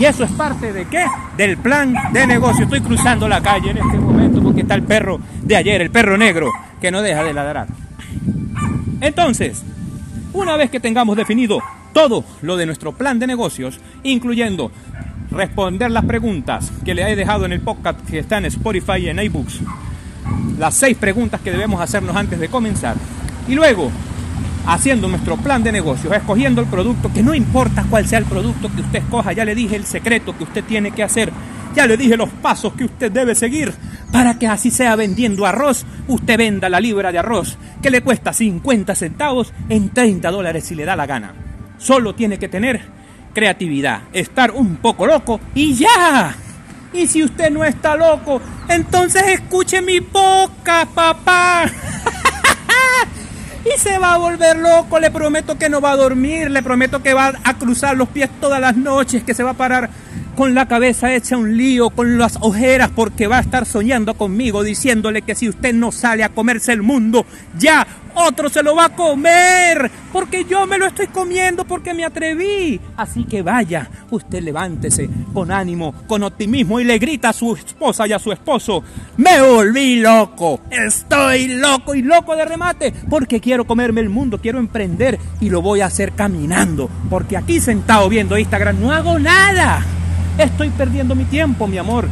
¿Y 0.00 0.04
eso 0.04 0.24
es 0.24 0.32
parte 0.32 0.72
de 0.72 0.86
qué? 0.86 1.06
Del 1.36 1.56
plan 1.58 1.94
de 2.12 2.26
negocio. 2.26 2.64
Estoy 2.64 2.80
cruzando 2.80 3.28
la 3.28 3.40
calle 3.40 3.70
en 3.70 3.78
este 3.78 3.96
momento 3.98 4.42
porque 4.42 4.62
está 4.62 4.74
el 4.74 4.82
perro 4.82 5.20
de 5.44 5.54
ayer, 5.54 5.80
el 5.80 5.92
perro 5.92 6.18
negro, 6.18 6.50
que 6.80 6.90
no 6.90 7.02
deja 7.02 7.22
de 7.22 7.32
ladrar. 7.32 7.68
Entonces, 9.00 9.62
una 10.32 10.56
vez 10.56 10.70
que 10.70 10.80
tengamos 10.80 11.16
definido 11.16 11.60
todo 11.92 12.24
lo 12.42 12.56
de 12.56 12.66
nuestro 12.66 12.90
plan 12.90 13.20
de 13.20 13.28
negocios, 13.28 13.78
incluyendo 14.02 14.72
responder 15.30 15.92
las 15.92 16.04
preguntas 16.04 16.72
que 16.84 16.94
le 16.94 17.08
he 17.08 17.14
dejado 17.14 17.44
en 17.46 17.52
el 17.52 17.60
podcast 17.60 18.04
que 18.08 18.18
está 18.18 18.38
en 18.38 18.46
Spotify 18.46 18.98
y 19.02 19.08
en 19.08 19.20
iBooks, 19.20 19.60
las 20.58 20.74
seis 20.74 20.96
preguntas 20.96 21.40
que 21.40 21.52
debemos 21.52 21.80
hacernos 21.80 22.16
antes 22.16 22.40
de 22.40 22.48
comenzar, 22.48 22.96
y 23.48 23.54
luego 23.54 23.90
haciendo 24.66 25.08
nuestro 25.08 25.36
plan 25.38 25.62
de 25.62 25.72
negocios, 25.72 26.14
escogiendo 26.14 26.60
el 26.60 26.66
producto, 26.66 27.10
que 27.12 27.22
no 27.22 27.34
importa 27.34 27.86
cuál 27.88 28.06
sea 28.06 28.18
el 28.18 28.26
producto 28.26 28.70
que 28.74 28.82
usted 28.82 28.98
escoja, 28.98 29.32
ya 29.32 29.44
le 29.44 29.54
dije 29.54 29.76
el 29.76 29.86
secreto 29.86 30.36
que 30.36 30.44
usted 30.44 30.62
tiene 30.64 30.90
que 30.90 31.02
hacer, 31.02 31.32
ya 31.74 31.86
le 31.86 31.96
dije 31.96 32.16
los 32.16 32.28
pasos 32.28 32.74
que 32.74 32.84
usted 32.84 33.10
debe 33.10 33.34
seguir 33.34 33.72
para 34.12 34.38
que 34.38 34.46
así 34.46 34.70
sea 34.70 34.94
vendiendo 34.94 35.46
arroz, 35.46 35.86
usted 36.06 36.36
venda 36.36 36.68
la 36.68 36.80
libra 36.80 37.12
de 37.12 37.18
arroz 37.18 37.56
que 37.82 37.90
le 37.90 38.02
cuesta 38.02 38.32
50 38.32 38.94
centavos 38.94 39.52
en 39.68 39.88
30 39.90 40.30
dólares 40.30 40.64
si 40.64 40.74
le 40.74 40.84
da 40.84 40.96
la 40.96 41.06
gana. 41.06 41.34
Solo 41.78 42.14
tiene 42.14 42.38
que 42.38 42.48
tener 42.48 42.82
creatividad, 43.32 44.02
estar 44.12 44.50
un 44.50 44.76
poco 44.76 45.06
loco 45.06 45.40
y 45.54 45.74
ya. 45.74 46.34
Y 46.92 47.06
si 47.06 47.22
usted 47.22 47.50
no 47.50 47.64
está 47.64 47.96
loco, 47.96 48.40
entonces 48.68 49.22
escuche 49.28 49.80
mi 49.80 50.00
boca, 50.00 50.86
papá. 50.94 51.70
y 53.64 53.78
se 53.78 53.98
va 53.98 54.14
a 54.14 54.18
volver 54.18 54.56
loco. 54.56 54.98
Le 54.98 55.10
prometo 55.10 55.58
que 55.58 55.68
no 55.68 55.80
va 55.80 55.92
a 55.92 55.96
dormir, 55.96 56.50
le 56.50 56.62
prometo 56.62 57.02
que 57.02 57.14
va 57.14 57.32
a 57.42 57.54
cruzar 57.54 57.96
los 57.96 58.08
pies 58.08 58.30
todas 58.40 58.60
las 58.60 58.76
noches, 58.76 59.22
que 59.22 59.34
se 59.34 59.42
va 59.42 59.50
a 59.50 59.54
parar 59.54 59.90
con 60.38 60.54
la 60.54 60.68
cabeza 60.68 61.12
hecha 61.12 61.36
un 61.36 61.56
lío, 61.56 61.90
con 61.90 62.16
las 62.16 62.38
ojeras, 62.40 62.92
porque 62.94 63.26
va 63.26 63.38
a 63.38 63.40
estar 63.40 63.66
soñando 63.66 64.14
conmigo, 64.14 64.62
diciéndole 64.62 65.22
que 65.22 65.34
si 65.34 65.48
usted 65.48 65.74
no 65.74 65.90
sale 65.90 66.22
a 66.22 66.28
comerse 66.28 66.72
el 66.72 66.80
mundo, 66.80 67.26
ya 67.58 67.84
otro 68.14 68.48
se 68.48 68.62
lo 68.62 68.76
va 68.76 68.84
a 68.84 68.94
comer, 68.94 69.90
porque 70.12 70.44
yo 70.44 70.64
me 70.64 70.78
lo 70.78 70.86
estoy 70.86 71.08
comiendo 71.08 71.64
porque 71.64 71.92
me 71.92 72.04
atreví. 72.04 72.80
Así 72.96 73.24
que 73.24 73.42
vaya, 73.42 73.90
usted 74.10 74.40
levántese 74.40 75.10
con 75.34 75.50
ánimo, 75.50 75.92
con 76.06 76.22
optimismo 76.22 76.78
y 76.78 76.84
le 76.84 77.00
grita 77.00 77.30
a 77.30 77.32
su 77.32 77.56
esposa 77.56 78.06
y 78.06 78.12
a 78.12 78.20
su 78.20 78.30
esposo, 78.30 78.84
me 79.16 79.42
volví 79.42 79.96
loco, 79.96 80.60
estoy 80.70 81.48
loco 81.48 81.96
y 81.96 82.02
loco 82.02 82.36
de 82.36 82.44
remate, 82.44 82.94
porque 83.10 83.40
quiero 83.40 83.66
comerme 83.66 84.02
el 84.02 84.08
mundo, 84.08 84.38
quiero 84.40 84.60
emprender 84.60 85.18
y 85.40 85.50
lo 85.50 85.62
voy 85.62 85.80
a 85.80 85.86
hacer 85.86 86.12
caminando, 86.12 86.88
porque 87.10 87.36
aquí 87.36 87.58
sentado 87.58 88.08
viendo 88.08 88.38
Instagram 88.38 88.80
no 88.80 88.92
hago 88.92 89.18
nada. 89.18 89.84
Estoy 90.38 90.70
perdiendo 90.70 91.16
mi 91.16 91.24
tiempo, 91.24 91.66
mi 91.66 91.78
amor. 91.78 92.08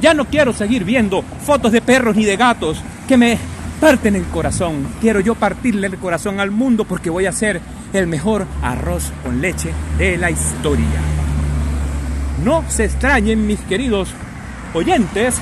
Ya 0.00 0.14
no 0.14 0.24
quiero 0.24 0.52
seguir 0.52 0.84
viendo 0.84 1.22
fotos 1.22 1.70
de 1.70 1.80
perros 1.80 2.16
ni 2.16 2.24
de 2.24 2.36
gatos 2.36 2.82
que 3.06 3.16
me 3.16 3.38
parten 3.80 4.16
el 4.16 4.24
corazón. 4.24 4.88
Quiero 5.00 5.20
yo 5.20 5.36
partirle 5.36 5.86
el 5.86 5.96
corazón 5.96 6.40
al 6.40 6.50
mundo 6.50 6.84
porque 6.84 7.08
voy 7.08 7.26
a 7.26 7.30
hacer 7.30 7.60
el 7.92 8.08
mejor 8.08 8.46
arroz 8.62 9.12
con 9.22 9.40
leche 9.40 9.72
de 9.96 10.16
la 10.16 10.30
historia. 10.30 11.00
No 12.44 12.64
se 12.68 12.84
extrañen, 12.86 13.46
mis 13.46 13.60
queridos 13.60 14.08
oyentes, 14.74 15.40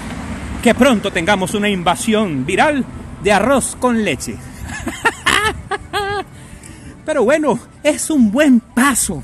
que 0.62 0.74
pronto 0.74 1.10
tengamos 1.10 1.54
una 1.54 1.70
invasión 1.70 2.44
viral 2.44 2.84
de 3.22 3.32
arroz 3.32 3.76
con 3.80 4.04
leche. 4.04 4.36
Pero 7.06 7.24
bueno, 7.24 7.58
es 7.82 8.10
un 8.10 8.30
buen 8.30 8.60
paso. 8.60 9.22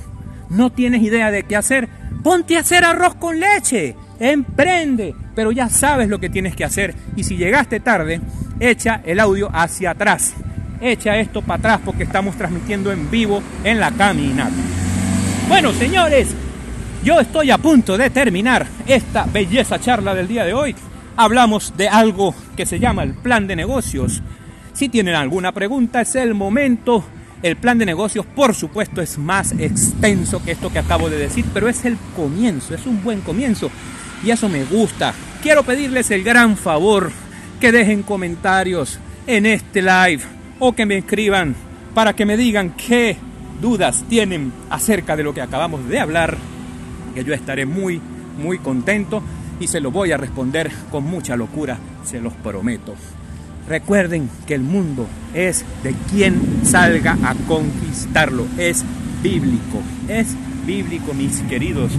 No 0.49 0.71
tienes 0.71 1.03
idea 1.03 1.31
de 1.31 1.43
qué 1.45 1.57
hacer 1.57 1.89
Ponte 2.27 2.57
a 2.57 2.61
hacer 2.61 2.83
arroz 2.85 3.15
con 3.15 3.39
leche. 3.39 3.95
Emprende. 4.19 5.15
Pero 5.37 5.53
ya 5.53 5.69
sabes 5.69 6.09
lo 6.09 6.19
que 6.19 6.29
tienes 6.29 6.57
que 6.57 6.65
hacer. 6.65 6.93
Y 7.15 7.23
si 7.23 7.37
llegaste 7.37 7.79
tarde, 7.79 8.21
echa 8.59 9.01
el 9.05 9.21
audio 9.21 9.49
hacia 9.53 9.93
atrás. 9.93 10.35
Echa 10.81 11.19
esto 11.19 11.41
para 11.41 11.59
atrás 11.59 11.81
porque 11.85 12.03
estamos 12.03 12.35
transmitiendo 12.35 12.91
en 12.91 13.09
vivo 13.13 13.41
en 13.63 13.79
la 13.79 13.93
caminata. 13.93 14.51
Bueno, 15.49 15.73
señores, 15.73 16.35
yo 17.05 17.21
estoy 17.21 17.53
a 17.53 17.59
punto 17.59 17.97
de 17.97 18.11
terminar 18.11 18.67
esta 18.89 19.25
belleza 19.27 19.79
charla 19.79 20.13
del 20.13 20.27
día 20.27 20.45
de 20.45 20.53
hoy. 20.53 20.75
Hablamos 21.17 21.77
de 21.77 21.89
algo 21.89 22.35
que 22.57 22.67
se 22.67 22.81
llama 22.81 23.05
el 23.05 23.15
plan 23.15 23.47
de 23.47 23.55
negocios. 23.55 24.21
Si 24.73 24.89
tienen 24.89 25.15
alguna 25.15 25.53
pregunta, 25.53 26.01
es 26.01 26.17
el 26.17 26.35
momento 26.35 27.05
el 27.43 27.57
plan 27.57 27.79
de 27.79 27.87
negocios, 27.87 28.25
por 28.27 28.55
supuesto, 28.55 29.03
es 29.03 29.19
más 29.19 29.53
extenso 29.53 30.43
que 30.43 30.53
esto 30.53 30.73
que 30.73 30.79
acabo 30.79 31.11
de 31.11 31.19
decir, 31.19 31.45
pero 31.53 31.69
es 31.69 31.85
el 31.85 31.97
comienzo, 32.17 32.75
es 32.75 32.87
un 32.87 33.03
buen 33.03 33.21
comienzo 33.21 33.71
y 34.25 34.31
eso 34.31 34.49
me 34.49 34.65
gusta. 34.65 35.15
Quiero 35.43 35.63
pedirles 35.63 36.11
el 36.11 36.25
gran 36.25 36.57
favor 36.57 37.11
que 37.61 37.73
dejen 37.73 38.03
comentarios 38.03 38.99
en 39.27 39.47
este 39.47 39.83
live 39.83 40.23
o 40.59 40.73
que 40.73 40.87
me 40.87 40.99
escriban 40.99 41.55
para 41.95 42.15
que 42.15 42.27
me 42.27 42.37
digan 42.37 42.71
qué 42.71 43.17
dudas 43.61 44.05
tienen 44.09 44.53
acerca 44.71 45.17
de 45.17 45.23
lo 45.23 45.35
que 45.35 45.41
acabamos 45.41 45.89
de 45.89 46.01
hablar, 46.01 46.37
que 47.15 47.25
yo 47.25 47.35
estaré 47.35 47.67
muy, 47.67 48.01
muy 48.39 48.59
contento 48.59 49.23
y 49.61 49.67
se 49.69 49.81
lo 49.81 49.91
voy 49.91 50.13
a 50.13 50.17
responder 50.17 50.71
con 50.91 51.05
mucha 51.05 51.37
locura, 51.37 51.79
se 52.05 52.21
los 52.21 52.35
prometo. 52.35 52.95
Recuerden 53.69 54.31
que 54.47 54.55
el 54.55 54.63
mundo 54.63 55.07
es 55.35 55.65
de 55.83 55.93
quien 56.11 56.65
salga 56.65 57.19
a 57.23 57.35
conquistarlo. 57.49 58.47
Es 58.59 58.85
bíblico, 59.23 59.83
es 60.09 60.37
bíblico, 60.65 61.15
mis 61.15 61.41
queridos 61.43 61.93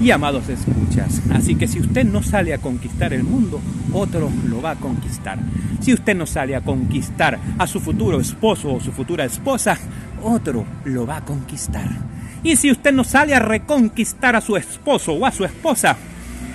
y 0.00 0.10
amados 0.10 0.48
escuchas. 0.48 1.22
Así 1.32 1.54
que 1.54 1.68
si 1.68 1.80
usted 1.80 2.04
no 2.04 2.22
sale 2.22 2.52
a 2.52 2.58
conquistar 2.58 3.14
el 3.14 3.24
mundo, 3.24 3.60
otro 3.92 4.30
lo 4.46 4.60
va 4.60 4.72
a 4.72 4.76
conquistar. 4.76 5.38
Si 5.80 5.94
usted 5.94 6.14
no 6.14 6.26
sale 6.26 6.54
a 6.54 6.60
conquistar 6.60 7.38
a 7.58 7.66
su 7.66 7.80
futuro 7.80 8.20
esposo 8.20 8.74
o 8.74 8.80
su 8.80 8.92
futura 8.92 9.24
esposa, 9.24 9.78
otro 10.22 10.64
lo 10.84 11.06
va 11.06 11.18
a 11.18 11.24
conquistar. 11.24 11.88
Y 12.42 12.56
si 12.56 12.70
usted 12.70 12.92
no 12.92 13.04
sale 13.04 13.34
a 13.34 13.38
reconquistar 13.38 14.36
a 14.36 14.40
su 14.40 14.56
esposo 14.56 15.12
o 15.12 15.24
a 15.24 15.32
su 15.32 15.44
esposa, 15.44 15.96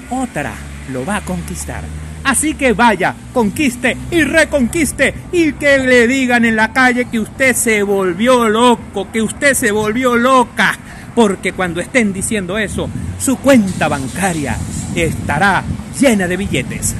otra 0.09 0.53
lo 0.91 1.05
va 1.05 1.17
a 1.17 1.21
conquistar. 1.21 1.83
Así 2.23 2.53
que 2.53 2.73
vaya, 2.73 3.15
conquiste 3.33 3.97
y 4.11 4.23
reconquiste 4.23 5.13
y 5.31 5.53
que 5.53 5.79
le 5.79 6.07
digan 6.07 6.45
en 6.45 6.55
la 6.55 6.71
calle 6.71 7.05
que 7.05 7.19
usted 7.19 7.55
se 7.55 7.83
volvió 7.83 8.47
loco, 8.47 9.07
que 9.11 9.21
usted 9.21 9.53
se 9.53 9.71
volvió 9.71 10.15
loca. 10.15 10.77
Porque 11.15 11.53
cuando 11.53 11.81
estén 11.81 12.13
diciendo 12.13 12.57
eso, 12.57 12.89
su 13.19 13.37
cuenta 13.37 13.87
bancaria 13.87 14.55
estará 14.95 15.63
llena 15.99 16.27
de 16.27 16.37
billetes. 16.37 16.95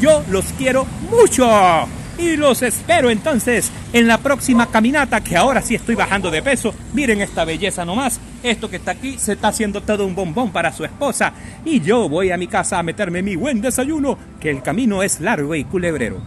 Yo 0.00 0.22
los 0.30 0.44
quiero 0.56 0.86
mucho. 1.10 1.88
Y 2.18 2.36
los 2.36 2.62
espero 2.62 3.10
entonces 3.10 3.70
en 3.92 4.08
la 4.08 4.18
próxima 4.18 4.66
caminata, 4.66 5.22
que 5.22 5.36
ahora 5.36 5.62
sí 5.62 5.76
estoy 5.76 5.94
bajando 5.94 6.30
de 6.30 6.42
peso. 6.42 6.74
Miren 6.92 7.20
esta 7.20 7.44
belleza 7.44 7.84
nomás. 7.84 8.20
Esto 8.42 8.68
que 8.68 8.76
está 8.76 8.90
aquí 8.92 9.18
se 9.18 9.34
está 9.34 9.48
haciendo 9.48 9.82
todo 9.82 10.04
un 10.04 10.16
bombón 10.16 10.50
para 10.50 10.72
su 10.72 10.84
esposa. 10.84 11.32
Y 11.64 11.80
yo 11.80 12.08
voy 12.08 12.32
a 12.32 12.36
mi 12.36 12.48
casa 12.48 12.78
a 12.78 12.82
meterme 12.82 13.22
mi 13.22 13.36
buen 13.36 13.60
desayuno, 13.60 14.18
que 14.40 14.50
el 14.50 14.62
camino 14.62 15.02
es 15.02 15.20
largo 15.20 15.54
y 15.54 15.64
culebrero. 15.64 16.20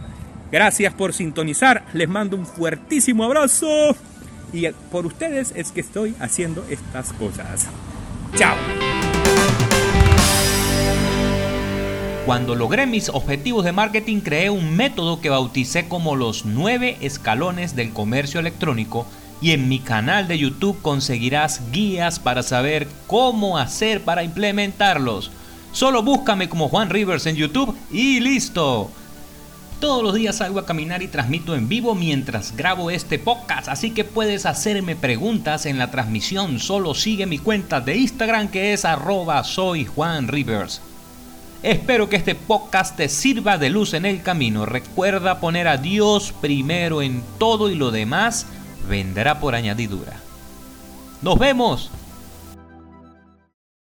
Gracias 0.50 0.94
por 0.94 1.12
sintonizar. 1.12 1.84
Les 1.92 2.08
mando 2.08 2.36
un 2.36 2.46
fuertísimo 2.46 3.24
abrazo. 3.24 3.94
Y 4.52 4.66
por 4.90 5.06
ustedes 5.06 5.52
es 5.54 5.72
que 5.72 5.80
estoy 5.80 6.14
haciendo 6.20 6.64
estas 6.70 7.12
cosas. 7.12 7.68
Chao. 8.34 8.56
Cuando 12.24 12.54
logré 12.54 12.86
mis 12.86 13.08
objetivos 13.08 13.64
de 13.64 13.72
marketing 13.72 14.20
creé 14.20 14.48
un 14.48 14.76
método 14.76 15.20
que 15.20 15.28
bauticé 15.28 15.88
como 15.88 16.14
los 16.14 16.44
nueve 16.44 16.96
escalones 17.00 17.74
del 17.74 17.92
comercio 17.92 18.38
electrónico 18.38 19.06
y 19.40 19.50
en 19.50 19.68
mi 19.68 19.80
canal 19.80 20.28
de 20.28 20.38
YouTube 20.38 20.80
conseguirás 20.82 21.60
guías 21.72 22.20
para 22.20 22.44
saber 22.44 22.86
cómo 23.08 23.58
hacer 23.58 24.02
para 24.02 24.22
implementarlos. 24.22 25.32
Solo 25.72 26.04
búscame 26.04 26.48
como 26.48 26.68
Juan 26.68 26.90
Rivers 26.90 27.26
en 27.26 27.34
YouTube 27.34 27.76
y 27.90 28.20
listo. 28.20 28.88
Todos 29.80 30.04
los 30.04 30.14
días 30.14 30.36
salgo 30.36 30.60
a 30.60 30.66
caminar 30.66 31.02
y 31.02 31.08
transmito 31.08 31.56
en 31.56 31.68
vivo 31.68 31.96
mientras 31.96 32.56
grabo 32.56 32.92
este 32.92 33.18
podcast, 33.18 33.66
así 33.66 33.90
que 33.90 34.04
puedes 34.04 34.46
hacerme 34.46 34.94
preguntas 34.94 35.66
en 35.66 35.76
la 35.76 35.90
transmisión. 35.90 36.60
Solo 36.60 36.94
sigue 36.94 37.26
mi 37.26 37.38
cuenta 37.38 37.80
de 37.80 37.96
Instagram 37.96 38.46
que 38.46 38.74
es 38.74 38.84
arroba 38.84 39.42
soy 39.42 39.86
Juan 39.86 40.28
Rivers. 40.28 40.80
Espero 41.62 42.08
que 42.08 42.16
este 42.16 42.34
podcast 42.34 42.96
te 42.96 43.08
sirva 43.08 43.56
de 43.56 43.70
luz 43.70 43.94
en 43.94 44.04
el 44.04 44.22
camino. 44.22 44.66
Recuerda 44.66 45.38
poner 45.38 45.68
a 45.68 45.76
Dios 45.76 46.34
primero 46.40 47.02
en 47.02 47.22
todo 47.38 47.70
y 47.70 47.76
lo 47.76 47.92
demás 47.92 48.46
vendrá 48.88 49.38
por 49.38 49.54
añadidura. 49.54 50.14
Nos 51.22 51.38
vemos 51.38 51.92